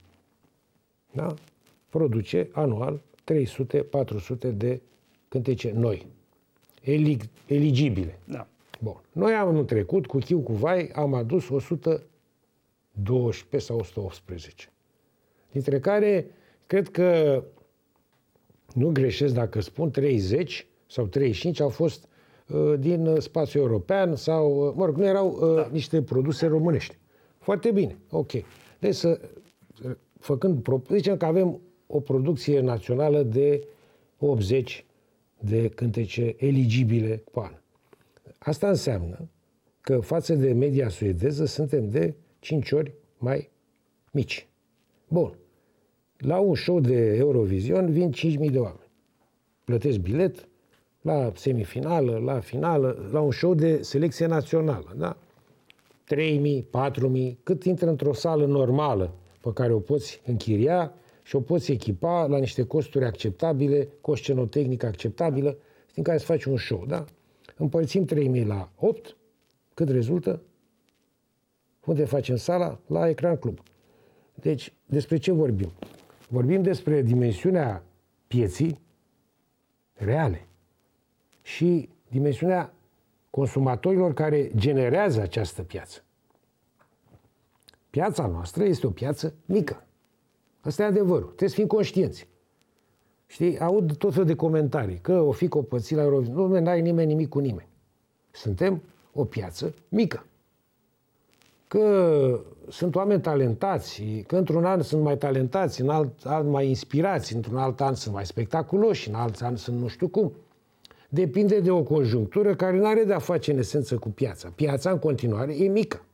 da? 1.12 1.34
produce 1.88 2.48
anual 2.52 3.00
300-400 3.24 4.54
de 4.54 4.80
cântece 5.28 5.72
noi, 5.74 6.06
eli- 6.82 7.30
eligibile. 7.46 8.18
Da. 8.24 8.46
Bun. 8.80 9.00
Noi 9.12 9.34
anul 9.34 9.64
trecut, 9.64 10.06
cu 10.06 10.18
Chiu 10.18 10.40
cu 10.40 10.52
Vai, 10.52 10.90
am 10.94 11.14
adus 11.14 11.48
112 11.48 13.58
sau 13.58 13.78
118. 13.78 14.68
Dintre 15.52 15.80
care, 15.80 16.26
cred 16.66 16.88
că 16.88 17.42
nu 18.74 18.90
greșesc 18.90 19.34
dacă 19.34 19.60
spun 19.60 19.90
30 19.90 20.66
sau 20.86 21.06
35 21.06 21.60
au 21.60 21.68
fost 21.68 22.08
uh, 22.46 22.74
din 22.78 23.06
uh, 23.06 23.20
spațiul 23.20 23.62
european 23.62 24.16
sau, 24.16 24.66
uh, 24.66 24.72
mă 24.76 24.84
rog, 24.84 24.96
nu 24.96 25.06
erau 25.06 25.30
uh, 25.30 25.56
da. 25.56 25.68
niște 25.72 26.02
produse 26.02 26.46
românești. 26.46 26.96
Foarte 27.38 27.70
bine, 27.70 27.98
ok. 28.10 28.30
Deci 28.78 28.94
să, 28.94 29.20
făcând, 30.22 30.62
pro- 30.62 30.82
zicem 30.90 31.16
că 31.16 31.24
avem 31.24 31.60
o 31.86 32.00
producție 32.00 32.60
națională 32.60 33.22
de 33.22 33.66
80 34.18 34.84
de 35.38 35.68
cântece 35.68 36.34
eligibile 36.38 37.22
pe 37.32 37.40
an. 37.40 37.52
Asta 38.38 38.68
înseamnă 38.68 39.28
că 39.80 40.00
față 40.00 40.34
de 40.34 40.52
media 40.52 40.88
suedeză 40.88 41.44
suntem 41.44 41.88
de 41.88 42.14
5 42.38 42.70
ori 42.70 42.94
mai 43.18 43.50
mici. 44.12 44.46
Bun. 45.08 45.38
La 46.18 46.38
un 46.38 46.54
show 46.54 46.80
de 46.80 47.16
Eurovision 47.16 47.90
vin 47.92 48.12
5.000 48.12 48.50
de 48.50 48.58
oameni. 48.58 48.90
Plătesc 49.64 49.98
bilet 49.98 50.48
la 51.00 51.32
semifinală, 51.34 52.18
la 52.18 52.40
finală, 52.40 53.08
la 53.12 53.20
un 53.20 53.30
show 53.30 53.54
de 53.54 53.82
selecție 53.82 54.26
națională, 54.26 54.94
da? 54.96 55.16
3.000, 56.14 56.62
4.000, 57.30 57.34
cât 57.42 57.64
intră 57.64 57.88
într-o 57.88 58.12
sală 58.12 58.46
normală 58.46 59.14
pe 59.42 59.52
care 59.52 59.72
o 59.72 59.78
poți 59.78 60.20
închiria 60.26 60.94
și 61.22 61.36
o 61.36 61.40
poți 61.40 61.72
echipa 61.72 62.26
la 62.26 62.38
niște 62.38 62.62
costuri 62.62 63.04
acceptabile, 63.04 63.88
cu 64.00 64.10
o 64.10 64.14
scenotehnică 64.14 64.86
acceptabilă, 64.86 65.56
din 65.94 66.02
care 66.02 66.18
să 66.18 66.24
faci 66.24 66.44
un 66.44 66.56
show, 66.56 66.84
da? 66.86 67.04
Împărțim 67.56 68.06
3.000 68.34 68.46
la 68.46 68.70
8, 68.76 69.16
cât 69.74 69.88
rezultă? 69.88 70.42
Unde 71.84 72.04
facem 72.04 72.36
sala? 72.36 72.78
La 72.86 73.08
Ecran 73.08 73.36
Club. 73.36 73.60
Deci, 74.34 74.72
despre 74.86 75.16
ce 75.16 75.32
vorbim? 75.32 75.72
Vorbim 76.28 76.62
despre 76.62 77.02
dimensiunea 77.02 77.84
pieții 78.26 78.80
reale 79.94 80.46
și 81.42 81.88
dimensiunea 82.08 82.74
consumatorilor 83.30 84.14
care 84.14 84.50
generează 84.56 85.20
această 85.20 85.62
piață. 85.62 86.04
Piața 87.92 88.26
noastră 88.26 88.64
este 88.64 88.86
o 88.86 88.90
piață 88.90 89.34
mică. 89.44 89.84
Asta 90.60 90.82
e 90.82 90.86
adevărul. 90.86 91.26
Trebuie 91.26 91.48
să 91.48 91.54
fim 91.54 91.66
conștienți. 91.66 92.28
Știi, 93.26 93.58
aud 93.58 93.96
tot 93.96 94.12
felul 94.12 94.26
de 94.26 94.34
comentarii, 94.34 94.98
că 95.02 95.20
o 95.20 95.30
fi 95.30 95.48
copățit 95.48 95.96
la 95.96 96.02
Eurovision. 96.02 96.34
Nu, 96.34 96.60
n-ai 96.60 96.80
nimeni 96.80 97.08
nimic 97.08 97.28
cu 97.28 97.38
nimeni. 97.38 97.68
Suntem 98.30 98.82
o 99.12 99.24
piață 99.24 99.74
mică. 99.88 100.26
Că 101.68 102.40
sunt 102.68 102.94
oameni 102.94 103.20
talentați, 103.20 104.02
că 104.26 104.36
într-un 104.36 104.64
an 104.64 104.82
sunt 104.82 105.02
mai 105.02 105.16
talentați, 105.16 105.80
în 105.80 105.88
alt 105.88 106.24
an 106.24 106.48
mai 106.48 106.68
inspirați, 106.68 107.34
într-un 107.34 107.56
alt 107.56 107.80
an 107.80 107.94
sunt 107.94 108.14
mai 108.14 108.26
spectaculoși, 108.26 109.08
în 109.08 109.14
alt 109.14 109.42
an 109.42 109.56
sunt 109.56 109.80
nu 109.80 109.86
știu 109.86 110.08
cum. 110.08 110.32
Depinde 111.08 111.60
de 111.60 111.70
o 111.70 111.82
conjunctură 111.82 112.54
care 112.54 112.76
nu 112.76 112.86
are 112.86 113.04
de-a 113.04 113.18
face 113.18 113.52
în 113.52 113.58
esență 113.58 113.98
cu 113.98 114.08
piața. 114.08 114.52
Piața 114.54 114.90
în 114.90 114.98
continuare 114.98 115.56
e 115.56 115.68
mică. 115.68 116.04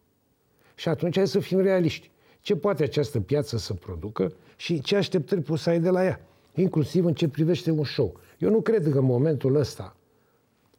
Și 0.78 0.88
atunci 0.88 1.16
hai 1.16 1.26
să 1.26 1.38
fim 1.38 1.60
realiști. 1.60 2.10
Ce 2.40 2.56
poate 2.56 2.82
această 2.82 3.20
piață 3.20 3.56
să 3.56 3.74
producă 3.74 4.32
și 4.56 4.80
ce 4.80 4.96
așteptări 4.96 5.40
poți 5.40 5.62
să 5.62 5.70
ai 5.70 5.80
de 5.80 5.88
la 5.88 6.04
ea, 6.04 6.20
inclusiv 6.54 7.04
în 7.04 7.14
ce 7.14 7.28
privește 7.28 7.70
un 7.70 7.84
show. 7.84 8.20
Eu 8.38 8.50
nu 8.50 8.60
cred 8.60 8.88
că 8.90 8.98
în 8.98 9.04
momentul 9.04 9.56
ăsta 9.56 9.96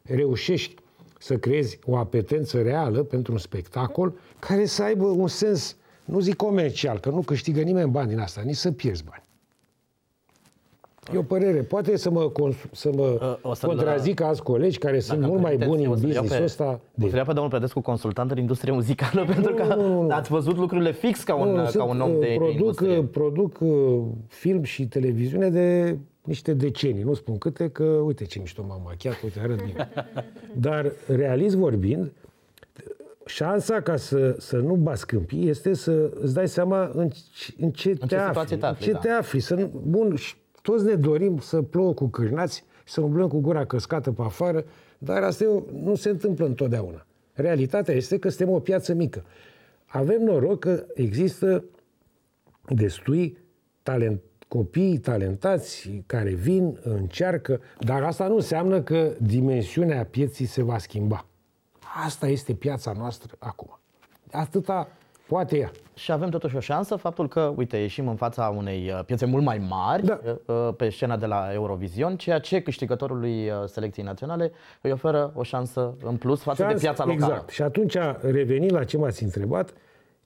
reușești 0.02 0.74
să 1.18 1.36
creezi 1.38 1.78
o 1.86 1.96
apetență 1.96 2.62
reală 2.62 3.02
pentru 3.02 3.32
un 3.32 3.38
spectacol 3.38 4.14
care 4.38 4.64
să 4.64 4.82
aibă 4.82 5.04
un 5.04 5.28
sens, 5.28 5.76
nu 6.04 6.20
zic 6.20 6.36
comercial, 6.36 6.98
că 6.98 7.10
nu 7.10 7.20
câștigă 7.20 7.60
nimeni 7.60 7.90
bani 7.90 8.08
din 8.08 8.18
asta, 8.18 8.40
nici 8.40 8.56
să 8.56 8.72
pierzi 8.72 9.04
bani. 9.04 9.19
E 11.14 11.18
o 11.18 11.22
părere. 11.22 11.62
Poate 11.62 11.96
să 11.96 12.10
mă, 12.10 12.28
cons- 12.28 12.56
să 12.72 12.90
mă 12.96 13.18
Uh, 13.42 13.50
o 13.50 13.54
să-l- 13.54 13.68
contrazic 13.68 14.20
alți 14.20 14.42
colegi 14.42 14.78
care 14.78 15.00
sunt 15.00 15.18
Dacă 15.18 15.30
mult 15.30 15.42
mai 15.42 15.56
permiteți, 15.56 15.76
buni 15.78 15.88
o 15.88 15.92
în 15.92 15.98
să-l 15.98 16.10
iau 16.10 16.22
business-ul 16.22 16.38
pe- 16.38 16.44
ăsta. 16.44 16.80
O 17.04 17.08
să 17.08 17.16
iau 17.16 17.24
pe 17.24 17.32
domnul 17.32 17.50
Predescu, 17.50 17.80
consultant 17.80 18.30
în 18.30 18.38
industrie 18.38 18.72
muzicală, 18.72 19.24
pentru 19.34 19.54
că 19.54 19.74
nu, 19.74 19.86
nu, 19.88 20.02
nu. 20.02 20.08
ați 20.14 20.30
văzut 20.30 20.56
lucrurile 20.56 20.92
fix 20.92 21.22
ca 21.22 21.34
un, 21.34 21.54
ca 21.54 21.66
sunt, 21.66 21.88
un 21.88 22.00
om 22.00 22.10
uh, 22.10 22.18
de, 22.20 22.26
de 22.26 22.34
produc, 22.36 22.52
industrie. 22.52 22.98
uh, 22.98 23.04
produc 23.10 23.56
uh, 23.60 23.98
film 24.26 24.62
și 24.62 24.86
televiziune 24.88 25.50
de 25.50 25.96
niște 26.22 26.52
decenii, 26.54 27.02
nu 27.02 27.14
spun 27.14 27.38
câte, 27.38 27.68
că 27.68 27.84
uite 27.84 28.24
ce 28.24 28.38
mișto 28.38 28.64
m-am 28.68 28.80
machiat, 28.84 29.20
uite, 29.22 29.40
arăt 29.42 29.64
bine. 29.64 29.88
Dar, 30.66 30.92
realist 31.16 31.54
vorbind, 31.56 32.12
șansa 33.26 33.80
ca 33.80 33.96
să, 33.96 34.34
să 34.38 34.56
nu 34.56 34.74
bați 34.74 35.06
câmpii 35.06 35.48
este 35.48 35.74
să 35.74 36.10
îți 36.20 36.34
dai 36.34 36.48
seama 36.48 36.90
în, 36.94 37.08
ce- 37.08 37.54
în 37.60 37.70
ce 37.70 37.94
te 37.94 38.06
ce 38.06 38.16
afli. 38.16 38.26
situație 38.28 38.56
te 38.56 38.64
în 38.66 38.70
afli, 38.72 38.84
ce 38.84 38.92
da. 38.92 38.98
te 38.98 39.08
afli. 39.08 39.40
Să 39.40 39.54
nu, 39.54 39.70
bun, 39.86 40.14
și 40.16 40.34
toți 40.62 40.84
ne 40.84 40.94
dorim 40.94 41.38
să 41.38 41.62
plouă 41.62 41.94
cu 41.94 42.06
cârnați, 42.06 42.64
să 42.84 43.00
umblăm 43.00 43.28
cu 43.28 43.40
gura 43.40 43.64
căscată 43.64 44.12
pe 44.12 44.22
afară, 44.22 44.64
dar 44.98 45.22
asta 45.22 45.44
e, 45.44 45.62
nu 45.82 45.94
se 45.94 46.08
întâmplă 46.08 46.46
întotdeauna. 46.46 47.06
Realitatea 47.32 47.94
este 47.94 48.18
că 48.18 48.28
suntem 48.28 48.54
o 48.54 48.58
piață 48.58 48.94
mică. 48.94 49.24
Avem 49.86 50.22
noroc 50.22 50.58
că 50.58 50.86
există 50.94 51.64
destui 52.74 53.38
talent, 53.82 54.20
copii 54.48 54.98
talentați 54.98 56.02
care 56.06 56.30
vin, 56.30 56.78
încearcă, 56.82 57.60
dar 57.78 58.02
asta 58.02 58.28
nu 58.28 58.34
înseamnă 58.34 58.82
că 58.82 59.12
dimensiunea 59.20 60.04
pieții 60.04 60.46
se 60.46 60.62
va 60.62 60.78
schimba. 60.78 61.26
Asta 62.04 62.26
este 62.26 62.54
piața 62.54 62.92
noastră 62.92 63.36
acum. 63.38 63.78
Atâta 64.30 64.88
poate 65.30 65.58
ea. 65.58 65.70
Și 65.94 66.12
avem 66.12 66.28
totuși 66.28 66.56
o 66.56 66.60
șansă, 66.60 66.96
faptul 66.96 67.28
că, 67.28 67.52
uite, 67.56 67.76
ieșim 67.76 68.08
în 68.08 68.16
fața 68.16 68.54
unei 68.56 68.90
uh, 68.90 69.04
piețe 69.04 69.26
mult 69.26 69.44
mai 69.44 69.58
mari 69.58 70.04
Da. 70.04 70.20
uh, 70.46 70.74
pe 70.76 70.88
scena 70.88 71.16
de 71.16 71.26
la 71.26 71.52
Eurovision, 71.52 72.16
ceea 72.16 72.38
ce 72.38 72.60
câștigătorului 72.62 73.48
uh, 73.48 73.54
selecției 73.66 74.04
naționale 74.04 74.52
îi 74.80 74.92
oferă 74.92 75.32
o 75.34 75.42
șansă 75.42 75.94
în 76.02 76.16
plus 76.16 76.42
față 76.42 76.62
de 76.62 76.68
Șans- 76.68 76.80
piața 76.80 77.04
locală. 77.04 77.32
Exact. 77.32 77.48
Și 77.50 77.62
atunci, 77.62 77.96
revenind 78.20 78.72
la 78.72 78.84
ce 78.84 78.96
m-ați 78.96 79.22
întrebat, 79.22 79.72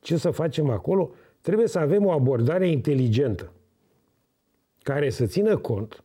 ce 0.01 0.17
să 0.17 0.31
facem 0.31 0.71
acolo, 0.71 1.11
trebuie 1.41 1.67
să 1.67 1.79
avem 1.79 2.07
o 2.07 2.11
abordare 2.11 2.69
inteligentă 2.69 3.53
care 4.83 5.11
să 5.11 5.27
țină 5.27 5.57
cont 5.57 6.05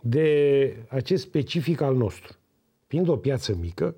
de 0.00 0.76
acest 0.88 1.22
specific 1.22 1.80
al 1.80 1.94
nostru. 1.96 2.36
Fiind 2.86 3.08
o 3.08 3.16
piață 3.16 3.56
mică, 3.60 3.94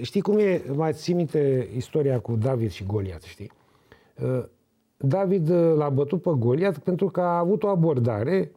știi 0.00 0.20
cum 0.20 0.38
e, 0.38 0.62
mai 0.74 0.92
ții 0.92 1.14
minte 1.14 1.68
istoria 1.76 2.20
cu 2.20 2.36
David 2.36 2.70
și 2.70 2.84
Goliat, 2.84 3.22
știi? 3.22 3.50
Uh, 4.22 4.44
David 4.96 5.48
uh, 5.48 5.74
l-a 5.76 5.88
bătut 5.88 6.22
pe 6.22 6.30
Goliat 6.38 6.78
pentru 6.78 7.06
că 7.08 7.20
a 7.20 7.38
avut 7.38 7.62
o 7.62 7.68
abordare 7.68 8.52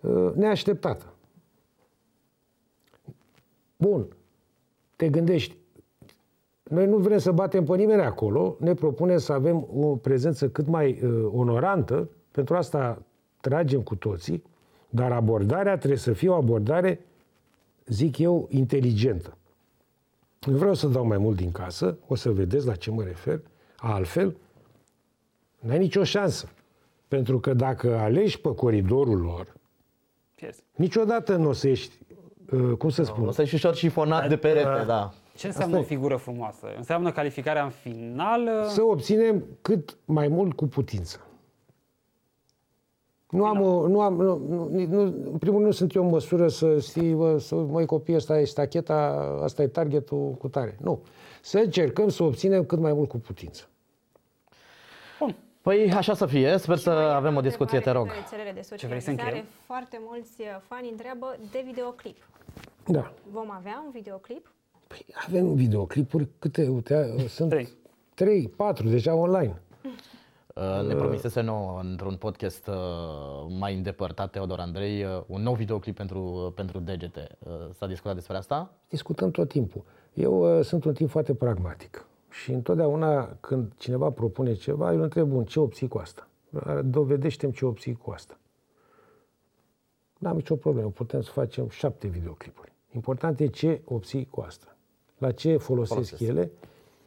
uh, 0.00 0.32
neașteptată. 0.34 1.14
Bun, 3.76 4.06
te 4.96 5.08
gândești, 5.08 5.56
noi 6.62 6.86
nu 6.86 6.96
vrem 6.96 7.18
să 7.18 7.32
batem 7.32 7.64
pe 7.64 7.76
nimeni 7.76 8.02
acolo, 8.02 8.56
ne 8.60 8.74
propunem 8.74 9.18
să 9.18 9.32
avem 9.32 9.68
o 9.74 9.96
prezență 9.96 10.48
cât 10.48 10.66
mai 10.66 11.00
uh, 11.02 11.30
onorantă, 11.32 12.10
pentru 12.30 12.56
asta 12.56 13.02
tragem 13.40 13.82
cu 13.82 13.96
toții, 13.96 14.42
dar 14.90 15.12
abordarea 15.12 15.76
trebuie 15.76 15.98
să 15.98 16.12
fie 16.12 16.28
o 16.28 16.34
abordare, 16.34 17.00
zic 17.86 18.18
eu, 18.18 18.46
inteligentă. 18.50 19.36
Nu 20.44 20.56
vreau 20.56 20.74
să 20.74 20.86
dau 20.86 21.06
mai 21.06 21.18
mult 21.18 21.36
din 21.36 21.52
casă, 21.52 21.98
o 22.06 22.14
să 22.14 22.30
vedeți 22.30 22.66
la 22.66 22.74
ce 22.74 22.90
mă 22.90 23.02
refer, 23.02 23.40
altfel, 23.76 24.36
n-ai 25.58 25.78
nicio 25.78 26.04
șansă. 26.04 26.48
Pentru 27.08 27.40
că 27.40 27.54
dacă 27.54 27.96
alegi 27.96 28.40
pe 28.40 28.54
coridorul 28.54 29.20
lor, 29.20 29.54
Pierzi. 30.34 30.62
niciodată 30.74 31.36
nu 31.36 31.48
o 31.48 31.52
să 31.52 31.68
ești, 31.68 31.98
uh, 32.52 32.76
cum 32.78 32.88
să 32.88 33.02
spun, 33.02 33.26
O 33.26 33.30
să 33.30 33.40
ieși 33.40 33.54
ușor 33.54 33.74
șifonat 33.74 34.28
de 34.28 34.36
perete, 34.36 34.84
da. 34.86 35.12
Ce 35.36 35.46
înseamnă 35.46 35.78
o 35.78 35.82
figură 35.82 36.16
frumoasă? 36.16 36.66
Înseamnă 36.76 37.12
calificarea 37.12 37.64
în 37.64 37.70
final? 37.70 38.64
să 38.68 38.82
obținem 38.82 39.44
cât 39.62 39.96
mai 40.04 40.28
mult 40.28 40.52
cu 40.52 40.66
putință. 40.66 41.25
Nu 43.30 43.44
am, 43.44 43.60
o, 43.60 43.88
nu 43.88 44.00
am 44.00 44.14
nu, 44.14 44.36
nu, 44.48 44.86
nu, 44.86 45.00
în 45.02 45.38
primul 45.38 45.54
rând 45.54 45.64
nu 45.64 45.70
sunt 45.70 45.94
eu 45.94 46.04
în 46.04 46.10
măsură 46.10 46.48
să 46.48 46.80
știi, 46.80 47.12
bă, 47.12 47.38
să, 47.38 47.54
măi 47.54 47.86
copii, 47.86 48.14
asta 48.14 48.38
e 48.38 48.44
stacheta, 48.44 48.94
asta 49.42 49.62
e 49.62 49.66
targetul 49.66 50.32
cu 50.38 50.48
tare. 50.48 50.76
Nu. 50.80 51.02
să 51.42 51.58
încercăm 51.58 52.08
să 52.08 52.22
obținem 52.22 52.64
cât 52.64 52.78
mai 52.78 52.92
mult 52.92 53.08
cu 53.08 53.18
putință. 53.18 53.68
Păi 55.60 55.92
așa 55.92 56.14
să 56.14 56.26
fie, 56.26 56.56
sper 56.58 56.76
să 56.76 56.90
Mai 56.90 57.14
avem 57.14 57.36
o 57.36 57.40
discuție, 57.40 57.80
te 57.80 57.90
rog. 57.90 58.06
Pe 58.06 58.12
rețelele 58.14 58.52
de 58.52 58.60
Ce 58.60 58.86
vrei 58.86 59.00
să 59.00 59.10
socializare, 59.10 59.10
încheiem? 59.10 59.46
foarte 59.66 60.00
mulți 60.06 60.40
uh, 60.40 60.46
fani 60.68 60.88
întreabă 60.90 61.36
de 61.50 61.62
videoclip. 61.66 62.16
Da. 62.86 63.12
Vom 63.30 63.50
avea 63.50 63.82
un 63.84 63.90
videoclip? 63.92 64.52
Păi 64.86 65.06
avem 65.26 65.54
videoclipuri, 65.54 66.28
câte, 66.38 66.68
uite, 66.68 67.14
sunt 67.28 67.48
Trei. 67.48 67.68
3, 68.14 68.48
4 68.56 68.88
deja 68.88 69.14
online. 69.14 69.62
Uh, 70.56 70.86
Ne 70.86 70.94
promisese 70.94 71.40
nouă 71.40 71.80
într-un 71.82 72.14
podcast 72.16 72.66
uh, 72.66 72.74
mai 73.58 73.74
îndepărtat 73.74 74.30
Teodor 74.30 74.58
Andrei 74.58 75.04
uh, 75.04 75.22
un 75.26 75.42
nou 75.42 75.54
videoclip 75.54 75.96
pentru, 75.96 76.52
pentru 76.54 76.78
degete. 76.78 77.28
Uh, 77.38 77.52
S-a 77.72 77.86
discutat 77.86 78.14
despre 78.14 78.36
asta? 78.36 78.72
Discutăm 78.88 79.30
tot 79.30 79.48
timpul. 79.48 79.82
Eu 80.14 80.58
uh, 80.58 80.64
sunt 80.64 80.84
un 80.84 80.92
tip 80.94 81.08
foarte 81.08 81.34
pragmatic. 81.34 82.06
Și 82.30 82.52
întotdeauna 82.52 83.36
când 83.40 83.72
cineva 83.76 84.10
propune 84.10 84.54
ceva, 84.54 84.90
eu 84.90 84.96
îl 84.96 85.02
întreb, 85.02 85.28
bun, 85.28 85.44
ce 85.44 85.60
obții 85.60 85.88
cu 85.88 85.98
asta? 85.98 86.28
Dovedește-mi 86.84 87.52
ce 87.52 87.64
obții 87.66 87.94
cu 87.94 88.10
asta. 88.10 88.38
N-am 90.18 90.36
nicio 90.36 90.54
problemă, 90.56 90.88
putem 90.90 91.20
să 91.20 91.30
facem 91.30 91.68
șapte 91.68 92.06
videoclipuri. 92.06 92.72
Important 92.94 93.40
e 93.40 93.46
ce 93.46 93.80
obții 93.84 94.26
cu 94.30 94.40
asta. 94.40 94.76
La 95.18 95.32
ce 95.32 95.56
folosesc, 95.56 95.94
Folosesc. 95.94 96.20
ele, 96.30 96.50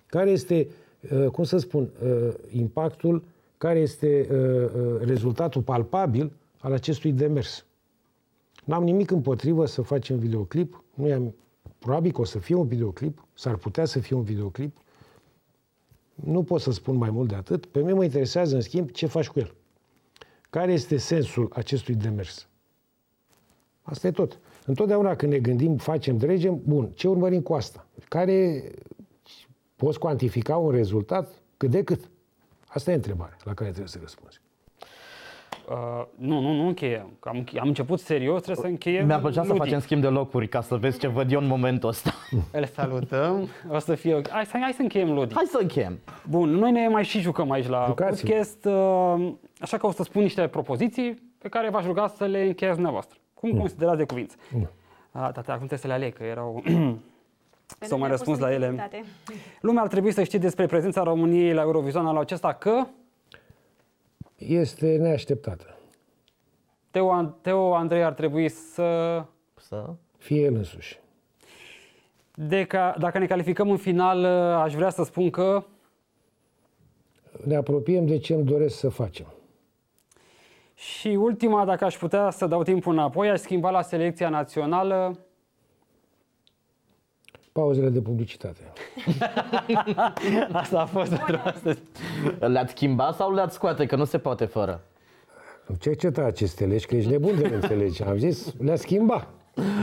care 0.06 0.30
este, 0.30 0.68
uh, 1.12 1.28
cum 1.28 1.44
să 1.44 1.58
spun, 1.58 1.90
uh, 2.04 2.34
impactul, 2.52 3.24
care 3.60 3.80
este 3.80 4.28
uh, 4.32 4.82
uh, 4.82 5.02
rezultatul 5.02 5.62
palpabil 5.62 6.32
al 6.60 6.74
acestui 6.74 7.12
demers. 7.12 7.66
N-am 8.66 8.84
nimic 8.84 9.12
împotrivă 9.12 9.66
să 9.66 9.82
facem 9.82 10.18
videoclip. 10.18 10.84
Nu 10.94 11.14
am, 11.14 11.36
probabil 11.80 12.12
că 12.12 12.22
o 12.22 12.24
să 12.24 12.40
fie 12.40 12.56
un 12.56 12.68
videoclip, 12.68 13.26
s-ar 13.34 13.56
putea 13.56 13.86
să 13.86 14.00
fie 14.00 14.16
un 14.16 14.22
videoclip. 14.22 14.78
Nu 16.16 16.44
pot 16.44 16.62
să 16.62 16.72
spun 16.72 16.96
mai 16.96 17.10
mult 17.10 17.30
de 17.30 17.36
atât. 17.36 17.66
Pe 17.66 17.80
mine 17.80 17.94
mă 17.94 18.04
interesează, 18.04 18.56
în 18.56 18.62
schimb, 18.62 18.92
ce 18.92 19.06
faci 19.06 19.28
cu 19.28 19.40
el. 19.40 19.56
Care 20.50 20.72
este 20.72 20.98
sensul 20.98 21.50
acestui 21.54 21.96
demers? 21.96 22.48
Asta 23.82 24.08
e 24.08 24.12
tot. 24.12 24.40
Întotdeauna 24.66 25.16
când 25.16 25.32
ne 25.32 25.40
gândim, 25.40 25.78
facem, 25.78 26.18
dregem, 26.18 26.62
bun, 26.66 26.92
ce 26.96 27.08
urmărim 27.08 27.42
cu 27.42 27.54
asta? 27.54 27.88
Care 28.08 28.64
poți 29.76 30.00
cuantifica 30.00 30.58
un 30.58 30.72
rezultat 30.72 31.42
cât 31.58 31.70
de 31.70 31.84
cât? 31.84 32.10
Asta 32.74 32.92
e 32.92 32.94
întrebarea 32.94 33.38
la 33.44 33.54
care 33.54 33.70
trebuie 33.70 33.90
să 33.90 33.98
răspunzi. 34.02 34.42
Uh, 35.70 36.06
nu, 36.16 36.40
nu, 36.40 36.54
nu 36.54 36.68
încheiem. 36.68 37.10
Că 37.20 37.30
Am, 37.30 37.44
am 37.60 37.68
început 37.68 38.00
serios, 38.00 38.42
trebuie 38.42 38.66
să 38.66 38.72
încheiem 38.72 39.06
Mi-ar 39.06 39.20
plăcea 39.20 39.42
să 39.42 39.48
ludic. 39.48 39.64
facem 39.64 39.80
schimb 39.80 40.02
de 40.02 40.08
locuri 40.08 40.48
ca 40.48 40.62
să 40.62 40.76
vezi 40.76 41.00
ce 41.00 41.08
văd 41.08 41.32
eu 41.32 41.40
în 41.40 41.48
momentul 41.48 41.90
ăsta. 41.90 42.14
Îl 42.52 42.66
salutăm. 42.66 43.48
O 43.70 43.80
să 43.80 43.96
fie 43.96 44.16
ok. 44.16 44.30
Hai, 44.30 44.46
să- 44.46 44.58
hai 44.62 44.72
să 44.74 44.82
încheiem 44.82 45.14
ludic. 45.14 45.36
Hai 45.36 45.46
să 45.46 45.58
încheiem. 45.62 46.00
Bun, 46.30 46.50
noi 46.50 46.72
ne 46.72 46.88
mai 46.88 47.04
și 47.04 47.20
jucăm 47.20 47.52
aici 47.52 47.68
la 47.68 47.84
Jucați-vă. 47.88 48.28
podcast, 48.28 48.66
uh, 48.66 49.34
așa 49.60 49.78
că 49.78 49.86
o 49.88 49.92
să 49.92 50.04
spun 50.04 50.22
niște 50.22 50.48
propoziții 50.48 51.22
pe 51.38 51.50
care 51.50 51.70
v-aș 51.70 51.86
ruga 51.86 52.08
să 52.08 52.26
le 52.26 52.42
încheiați 52.44 52.76
dumneavoastră. 52.76 53.18
Cum 53.34 53.52
considerați 53.58 53.98
de 53.98 54.04
cuvință? 54.04 54.36
A, 55.12 55.20
da, 55.20 55.42
da, 55.42 55.54
acum 55.54 55.68
trebuie 55.68 55.80
să 55.80 55.88
le 55.88 55.94
aleg, 55.94 56.14
că 56.14 56.24
erau... 56.24 56.64
Pentru 57.80 57.98
mai 57.98 58.10
că 58.10 58.16
ne-a 58.16 58.18
răspuns 58.18 58.38
pus 58.38 58.48
la 58.48 58.56
în 58.56 58.62
ele. 58.62 58.70
dificultate. 58.70 59.06
Lumea 59.68 59.82
ar 59.82 59.88
trebui 59.88 60.12
să 60.12 60.24
știe 60.24 60.40
despre 60.40 60.66
prezența 60.66 61.04
României 61.04 61.54
la 61.54 61.62
Eurovision 61.62 62.08
anul 62.08 62.22
acesta 62.22 62.54
că 62.54 62.88
Este 64.36 64.98
neașteptată. 64.98 65.78
Teo, 66.92 67.24
Teo 67.42 67.76
Andrei 67.76 68.04
ar 68.04 68.14
trebui 68.14 68.50
să... 68.50 69.24
Să... 69.56 69.94
Fie 70.18 70.42
el 70.42 70.56
însuși. 70.56 71.00
De 72.36 72.66
ca, 72.66 72.96
dacă 73.00 73.18
ne 73.18 73.26
calificăm 73.26 73.70
în 73.70 73.78
final, 73.78 74.20
uh, 74.20 74.64
aș 74.64 74.74
vrea 74.74 74.90
să 74.90 75.04
spun 75.04 75.30
că 75.30 75.64
Ne 77.44 77.56
apropiem 77.56 78.06
de 78.06 78.18
ce 78.18 78.34
îmi 78.34 78.44
doresc 78.44 78.78
să 78.78 78.90
facem. 78.90 79.26
Și 80.76 81.08
ultima, 81.08 81.66
dacă 81.66 81.86
aș 81.86 81.98
putea 81.98 82.30
să 82.30 82.46
dau 82.46 82.64
timpul 82.64 82.94
înapoi, 82.94 83.30
aș 83.30 83.40
schimba 83.40 83.70
la 83.70 83.82
selecția 83.82 84.30
națională. 84.30 85.20
Pauzele 87.52 87.90
de 87.90 88.02
publicitate. 88.02 88.62
Asta 90.52 90.80
a 90.80 90.86
fost 90.86 91.16
pentru 91.16 91.42
astăzi. 91.44 91.80
Le-ați 92.40 92.72
schimba 92.72 93.12
sau 93.12 93.34
le-ați 93.34 93.54
scoate? 93.54 93.86
Că 93.86 93.96
nu 93.96 94.06
se 94.06 94.18
poate 94.18 94.46
fără. 94.46 94.82
Nu 95.66 95.76
cerceta 95.76 96.22
aceste 96.22 96.66
legi, 96.66 96.86
că 96.86 96.96
ești 96.96 97.10
nebun 97.10 97.36
de 97.36 97.48
le 97.48 97.56
înțelegi. 97.56 98.04
Am 98.04 98.18
zis, 98.18 98.54
le-a 98.60 98.76
schimba. 98.76 99.28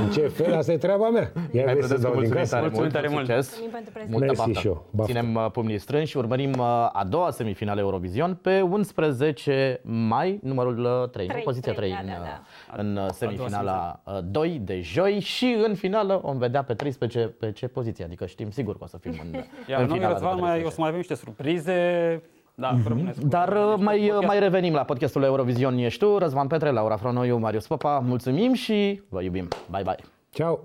În 0.05 0.11
ce 0.11 0.21
fel? 0.29 0.55
Asta 0.55 0.73
e 0.73 0.77
treaba 0.77 1.09
mea. 1.09 1.33
Iar 1.53 1.65
Hai, 1.65 1.75
vrei 1.75 1.87
să 1.89 1.95
Prădescu, 1.95 2.01
dau 2.01 2.11
din 2.11 2.19
mulțumim 2.21 2.39
casă? 2.39 2.55
tare 2.55 2.63
Mulțumim 2.63 2.81
mult, 2.83 2.93
tare 2.93 3.09
mult 3.09 3.27
mult. 3.29 3.43
succes. 3.45 3.47
Mulțumim 3.61 3.71
pentru 3.73 3.93
prezență. 3.93 4.17
Multă 4.19 4.27
Mersi 4.27 4.43
baftă. 4.43 4.61
și 4.61 4.67
eu. 4.67 4.85
Baftă. 4.91 5.13
Ținem 5.13 5.35
uh, 5.35 5.51
pumnii 5.53 5.79
strânși 5.79 6.11
și 6.11 6.17
urmărim 6.17 6.53
uh, 6.59 6.65
a 6.93 7.07
doua 7.09 7.31
semifinală 7.31 7.81
Eurovision 7.81 8.35
pe 8.35 8.61
11 8.61 9.81
mai, 9.83 10.39
numărul 10.43 10.79
uh, 11.03 11.09
3, 11.11 11.27
Trei, 11.27 11.43
poziția 11.43 11.73
trei, 11.73 11.91
3 11.93 12.07
da, 12.09 12.13
în, 12.15 12.23
da, 12.23 12.43
uh, 12.73 12.79
în 12.79 12.97
uh, 13.05 13.11
semifinala 13.13 14.01
uh, 14.05 14.19
2 14.31 14.61
de 14.65 14.81
joi 14.81 15.21
și 15.21 15.57
în 15.67 15.75
finală 15.75 16.21
vom 16.23 16.39
vedea 16.39 16.63
pe 16.65 16.75
13 16.75 17.21
pe 17.39 17.53
ce 17.53 17.67
poziție, 17.69 18.05
adică 18.05 18.27
știm 18.27 18.51
sigur 18.51 18.73
că 18.79 18.85
o 18.85 18.87
să 18.87 18.99
fim 19.01 19.13
în, 19.25 19.33
Iar 19.71 19.81
în 19.81 19.87
noi, 19.87 19.97
finala 19.99 20.15
de 20.15 20.21
Răzvan, 20.21 20.35
pe 20.35 20.41
mai, 20.41 20.51
o 20.51 20.69
13. 20.69 20.71
să 20.75 20.81
mai 20.81 20.89
avem 20.89 20.99
niște 20.99 21.15
surprize. 21.15 21.75
Da, 22.59 22.77
rămâneți 22.87 23.21
cu 23.21 23.27
Dar 23.27 23.49
uh, 23.49 23.65
niște 23.69 23.85
mai, 23.85 23.97
uh, 23.97 24.07
podcast. 24.07 24.27
mai 24.27 24.39
revenim 24.39 24.73
la 24.73 24.85
podcastul 24.85 25.23
Eurovision 25.23 25.79
Ești 25.79 25.99
tu, 25.99 26.19
Răzvan 26.19 26.47
Petre, 26.47 26.71
Laura 26.71 26.97
Fronoiu, 26.97 27.37
Marius 27.37 27.67
Popa, 27.67 27.99
mulțumim 27.99 28.53
și 28.53 29.03
vă 29.09 29.23
iubim. 29.23 29.49
Bye 29.71 29.83
bye! 29.83 30.05
Ceau! 30.31 30.65